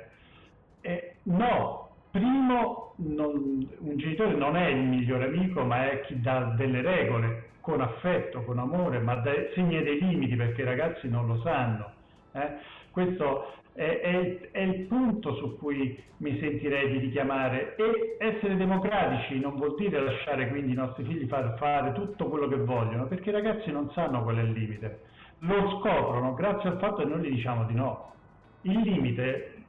Eh, 0.81 1.15
no, 1.23 1.89
primo, 2.11 2.93
non, 2.97 3.67
un 3.79 3.97
genitore 3.97 4.33
non 4.33 4.55
è 4.55 4.67
il 4.67 4.83
migliore 4.83 5.25
amico, 5.25 5.63
ma 5.63 5.89
è 5.89 6.01
chi 6.01 6.19
dà 6.21 6.53
delle 6.55 6.81
regole, 6.81 7.49
con 7.61 7.81
affetto, 7.81 8.43
con 8.43 8.57
amore, 8.59 8.99
ma 8.99 9.15
de, 9.15 9.51
segna 9.53 9.81
dei 9.81 9.99
limiti 9.99 10.35
perché 10.35 10.61
i 10.61 10.65
ragazzi 10.65 11.09
non 11.09 11.27
lo 11.27 11.39
sanno. 11.41 11.91
Eh? 12.31 12.77
Questo 12.91 13.53
è, 13.73 13.99
è, 14.01 14.49
è, 14.51 14.61
il 14.61 14.85
punto 14.87 15.35
su 15.35 15.57
cui 15.57 16.01
mi 16.17 16.37
sentirei 16.39 16.91
di 16.91 16.97
richiamare 16.97 17.75
e 17.75 18.17
essere 18.19 18.57
democratici 18.57 19.39
non 19.39 19.55
vuol 19.55 19.75
dire 19.75 20.01
lasciare 20.01 20.49
quindi 20.49 20.71
i 20.71 20.75
nostri 20.75 21.03
figli 21.03 21.27
far 21.27 21.55
fare 21.57 21.93
tutto 21.93 22.27
quello 22.27 22.47
che 22.47 22.57
vogliono, 22.57 23.05
perché 23.05 23.29
i 23.29 23.33
ragazzi 23.33 23.71
non 23.71 23.91
sanno 23.91 24.23
qual 24.23 24.37
è 24.37 24.41
il 24.41 24.51
limite 24.51 24.99
lo 25.39 25.79
scoprono 25.79 26.33
grazie 26.33 26.69
al 26.69 26.79
fatto 26.79 26.97
che 26.97 27.05
noi 27.05 27.21
gli 27.21 27.35
diciamo 27.35 27.65
di 27.65 27.73
no. 27.73 28.13
Il 28.61 28.79
limite 28.79 29.63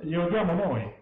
glielo 0.00 0.28
diamo 0.28 0.52
noi 0.54 0.92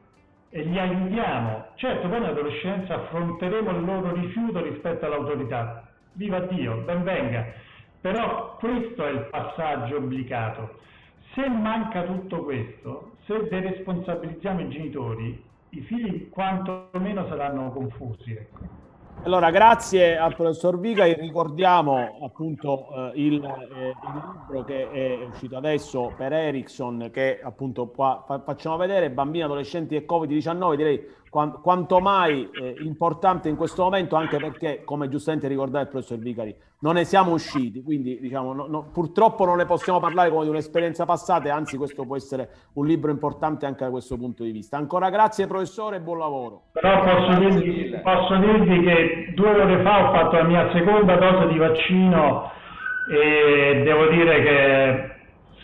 e 0.50 0.62
li 0.62 0.78
aiutiamo. 0.78 1.66
Certo, 1.76 2.08
poi 2.08 2.20
nell'adolescenza 2.20 2.94
affronteremo 2.94 3.70
il 3.70 3.84
loro 3.84 4.12
rifiuto 4.12 4.62
rispetto 4.62 5.06
all'autorità. 5.06 5.88
Viva 6.12 6.40
Dio, 6.40 6.76
ben 6.78 7.02
venga. 7.04 7.46
Però 8.00 8.56
questo 8.56 9.06
è 9.06 9.10
il 9.10 9.28
passaggio 9.30 9.96
obbligato. 9.96 10.80
Se 11.34 11.48
manca 11.48 12.02
tutto 12.02 12.42
questo, 12.42 13.12
se 13.24 13.48
deresponsabilizziamo 13.48 14.60
i 14.60 14.68
genitori, 14.68 15.42
i 15.70 15.80
figli 15.80 16.28
quantomeno 16.28 17.26
saranno 17.28 17.70
confusi. 17.70 18.32
Ecco. 18.32 18.90
Allora, 19.24 19.50
grazie 19.50 20.18
al 20.18 20.34
professor 20.34 20.80
Viga. 20.80 21.04
Ricordiamo 21.04 22.18
appunto 22.22 23.12
eh, 23.12 23.20
il, 23.20 23.34
eh, 23.34 23.88
il, 23.88 23.94
libro 24.46 24.64
che 24.64 24.90
è 24.90 25.24
uscito 25.24 25.56
adesso 25.56 26.12
per 26.16 26.32
Ericsson, 26.32 27.10
che 27.12 27.40
appunto 27.40 27.86
qua 27.86 28.24
fa, 28.26 28.40
facciamo 28.40 28.76
vedere, 28.76 29.10
bambini, 29.10 29.44
adolescenti 29.44 29.94
e 29.94 30.04
Covid-19, 30.04 30.74
direi 30.74 31.06
quanto 31.32 31.98
mai 31.98 32.46
eh, 32.52 32.74
importante 32.80 33.48
in 33.48 33.56
questo 33.56 33.84
momento, 33.84 34.16
anche 34.16 34.36
perché, 34.36 34.82
come 34.84 35.08
giustamente 35.08 35.48
ricordava 35.48 35.84
il 35.84 35.88
professor 35.88 36.18
Vicari, 36.18 36.54
non 36.80 36.94
ne 36.94 37.04
siamo 37.04 37.32
usciti, 37.32 37.82
quindi 37.82 38.20
diciamo, 38.20 38.52
no, 38.52 38.66
no, 38.66 38.90
purtroppo 38.92 39.46
non 39.46 39.56
ne 39.56 39.64
possiamo 39.64 39.98
parlare 39.98 40.28
come 40.28 40.44
di 40.44 40.50
un'esperienza 40.50 41.06
passata, 41.06 41.48
e 41.48 41.50
anzi 41.50 41.78
questo 41.78 42.04
può 42.04 42.16
essere 42.16 42.50
un 42.74 42.86
libro 42.86 43.10
importante 43.10 43.64
anche 43.64 43.82
da 43.82 43.90
questo 43.90 44.18
punto 44.18 44.42
di 44.42 44.50
vista. 44.50 44.76
Ancora 44.76 45.08
grazie 45.08 45.46
professore 45.46 45.96
e 45.96 46.00
buon 46.00 46.18
lavoro. 46.18 46.64
Però 46.72 47.02
posso 47.02 47.38
dirvi, 47.38 47.98
posso 48.02 48.36
dirvi 48.36 48.84
che 48.84 49.32
due 49.34 49.48
ore 49.48 49.82
fa 49.82 50.08
ho 50.08 50.12
fatto 50.12 50.36
la 50.36 50.44
mia 50.44 50.70
seconda 50.74 51.16
dose 51.16 51.46
di 51.48 51.56
vaccino 51.56 52.50
e 53.10 53.80
devo 53.84 54.06
dire 54.08 54.42
che 54.42 55.11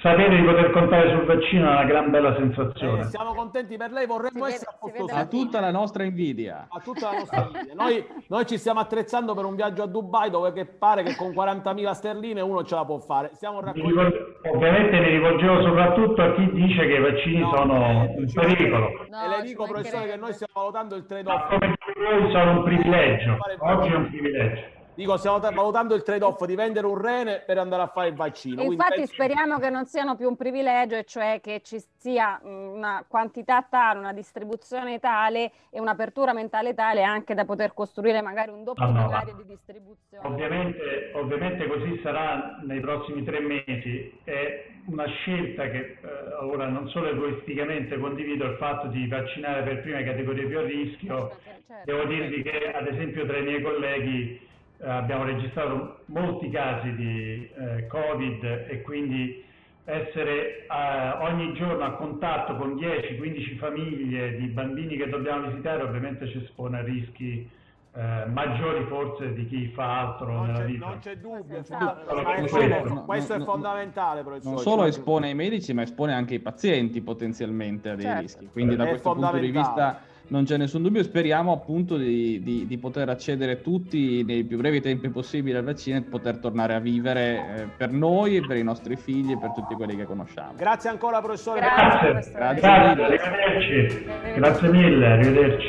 sapere 0.00 0.36
di 0.36 0.42
poter 0.42 0.70
contare 0.70 1.10
sul 1.10 1.24
vaccino 1.24 1.68
è 1.68 1.72
una 1.72 1.84
gran 1.84 2.10
bella 2.10 2.34
sensazione. 2.36 3.00
Eh, 3.00 3.04
siamo 3.04 3.34
contenti 3.34 3.76
per 3.76 3.90
lei, 3.90 4.06
vorremmo 4.06 4.44
si 4.46 4.52
essere 4.52 4.70
vede, 4.82 4.96
a 4.96 5.00
posto. 5.00 5.16
A 5.16 5.26
tutta 5.26 5.60
la 5.60 5.70
nostra 5.70 6.04
invidia. 6.04 6.66
A 6.68 6.80
tutta 6.80 7.10
la 7.10 7.18
nostra 7.18 7.42
invidia. 7.44 7.74
Noi, 7.74 8.06
noi, 8.28 8.46
ci 8.46 8.58
stiamo 8.58 8.80
attrezzando 8.80 9.34
per 9.34 9.44
un 9.44 9.54
viaggio 9.54 9.82
a 9.82 9.86
Dubai 9.86 10.30
dove 10.30 10.52
che 10.52 10.66
pare 10.66 11.02
che 11.02 11.16
con 11.16 11.30
40.000 11.30 11.90
sterline 11.92 12.40
uno 12.40 12.64
ce 12.64 12.74
la 12.74 12.84
può 12.84 12.98
fare. 12.98 13.30
Stiamo 13.34 13.60
raccogliendo... 13.60 14.36
Ovviamente 14.52 14.98
mi 14.98 15.08
rivolgevo 15.08 15.62
soprattutto 15.62 16.22
a 16.22 16.32
chi 16.34 16.50
dice 16.52 16.86
che 16.86 16.94
i 16.94 17.00
vaccini 17.00 17.40
no, 17.40 17.52
sono 17.54 18.04
eh, 18.04 18.14
un 18.16 18.32
pericolo. 18.32 19.06
No, 19.08 19.24
e 19.24 19.28
le 19.28 19.42
dico, 19.42 19.64
professore, 19.64 20.06
che 20.06 20.16
noi 20.16 20.32
stiamo 20.32 20.52
valutando 20.54 20.94
il 20.94 21.06
trade-off. 21.06 21.50
Ma 21.50 21.58
come 21.58 21.74
voi 21.96 22.30
sono 22.30 22.50
un 22.52 22.62
privilegio. 22.62 23.36
Oggi 23.58 23.88
è 23.88 23.94
un 23.94 24.08
privilegio. 24.08 24.77
Dico, 24.98 25.16
stiamo 25.16 25.38
valutando 25.38 25.94
il 25.94 26.02
trade-off 26.02 26.44
di 26.44 26.56
vendere 26.56 26.84
un 26.84 27.00
rene 27.00 27.44
per 27.46 27.56
andare 27.56 27.82
a 27.82 27.86
fare 27.86 28.08
il 28.08 28.16
vaccino. 28.16 28.62
Infatti 28.62 28.96
penso... 28.96 29.12
speriamo 29.12 29.60
che 29.60 29.70
non 29.70 29.86
siano 29.86 30.16
più 30.16 30.26
un 30.26 30.34
privilegio, 30.34 30.96
e 30.96 31.04
cioè 31.04 31.38
che 31.40 31.60
ci 31.62 31.80
sia 31.98 32.40
una 32.42 33.04
quantità 33.06 33.64
tale, 33.70 34.00
una 34.00 34.12
distribuzione 34.12 34.98
tale 34.98 35.52
e 35.70 35.78
un'apertura 35.78 36.32
mentale 36.32 36.74
tale 36.74 37.04
anche 37.04 37.34
da 37.34 37.44
poter 37.44 37.74
costruire 37.74 38.20
magari 38.22 38.50
un 38.50 38.64
doppio 38.64 38.86
ah, 38.86 38.90
no, 38.90 39.32
di 39.36 39.46
distribuzione. 39.46 40.26
Ovviamente, 40.26 41.12
ovviamente, 41.14 41.68
così 41.68 42.00
sarà 42.02 42.58
nei 42.64 42.80
prossimi 42.80 43.22
tre 43.22 43.38
mesi. 43.38 44.18
È 44.24 44.66
una 44.86 45.06
scelta 45.06 45.70
che 45.70 45.98
eh, 46.02 46.34
ora 46.42 46.66
non 46.66 46.88
solo 46.88 47.08
egoisticamente 47.10 47.96
condivido 48.00 48.46
il 48.46 48.56
fatto 48.56 48.88
di 48.88 49.06
vaccinare 49.06 49.62
per 49.62 49.80
prime 49.82 50.02
categorie 50.02 50.46
più 50.46 50.58
a 50.58 50.62
rischio. 50.62 51.38
Certo, 51.44 51.62
certo. 51.68 51.82
Devo 51.84 52.04
dirvi 52.06 52.42
che 52.42 52.72
ad 52.72 52.88
esempio 52.88 53.24
tra 53.26 53.36
i 53.36 53.42
miei 53.42 53.62
colleghi 53.62 54.46
abbiamo 54.80 55.24
registrato 55.24 56.00
molti 56.06 56.50
casi 56.50 56.94
di 56.94 57.48
eh, 57.56 57.86
Covid 57.88 58.44
e 58.68 58.82
quindi 58.82 59.44
essere 59.84 60.66
eh, 60.66 61.10
ogni 61.22 61.52
giorno 61.54 61.84
a 61.84 61.92
contatto 61.92 62.56
con 62.56 62.74
10-15 62.74 63.56
famiglie 63.58 64.36
di 64.36 64.46
bambini 64.48 64.96
che 64.96 65.08
dobbiamo 65.08 65.48
visitare 65.48 65.82
ovviamente 65.82 66.28
ci 66.28 66.38
espone 66.44 66.78
a 66.78 66.82
rischi 66.82 67.48
eh, 67.94 68.24
maggiori 68.26 68.84
forse 68.84 69.32
di 69.32 69.46
chi 69.48 69.66
fa 69.74 70.00
altro 70.00 70.30
Non 70.30 70.46
nella 70.48 70.64
vita. 70.64 70.86
non 70.86 70.98
c'è 71.00 71.16
dubbio, 71.16 71.56
Esatto. 71.58 72.14
ma 72.22 72.34
è 72.34 72.38
Questo- 72.40 72.84
no, 72.84 73.04
questo 73.06 73.32
no, 73.32 73.36
è 73.36 73.44
no, 73.44 73.50
fondamentale, 73.50 74.22
professore. 74.22 74.54
Non 74.54 74.62
solo 74.62 74.76
Cioè, 74.82 74.88
espone 74.88 75.30
i 75.30 75.34
medici, 75.34 75.72
ma 75.72 75.82
espone 75.82 76.12
anche 76.12 76.34
i 76.34 76.38
pazienti 76.40 77.00
potenzialmente 77.00 77.88
a 77.90 77.94
dei 77.94 78.04
Certo. 78.04 78.20
rischi. 78.20 78.48
Quindi 78.52 78.76
da 78.76 78.86
questo 78.86 79.12
punto 79.14 79.38
di 79.38 79.50
vista 79.50 80.00
non 80.28 80.44
c'è 80.44 80.56
nessun 80.56 80.82
dubbio. 80.82 81.02
Speriamo 81.02 81.52
appunto 81.52 81.96
di, 81.96 82.40
di- 82.42 82.66
di 82.66 82.78
poter 82.78 83.08
accedere 83.08 83.60
tutti 83.60 84.22
nei 84.24 84.44
più 84.44 84.56
brevi 84.56 84.80
tempi 84.80 85.08
possibili 85.08 85.56
al 85.56 85.64
vaccino 85.64 85.98
e 85.98 86.02
poter 86.02 86.38
tornare 86.38 86.74
a 86.74 86.78
vivere 86.80 87.36
eh, 87.56 87.66
per 87.76 87.90
noi, 87.90 88.44
per 88.46 88.56
i 88.56 88.62
nostri 88.62 88.96
figli 88.96 89.32
e 89.32 89.38
per 89.38 89.52
tutti 89.52 89.74
quelli 89.74 89.96
che 89.96 90.04
conosciamo. 90.04 90.52
Grazie 90.56 90.90
ancora, 90.90 91.20
professore. 91.20 91.60
Grazie, 91.60 91.76
Grazie, 91.78 92.10
professore. 92.10 92.38
Grazie. 92.38 92.60
Grazie, 92.60 93.02
arrivederci. 93.02 94.06
Grazie 94.36 94.68
mille, 94.70 95.06
arrivederci. 95.06 95.68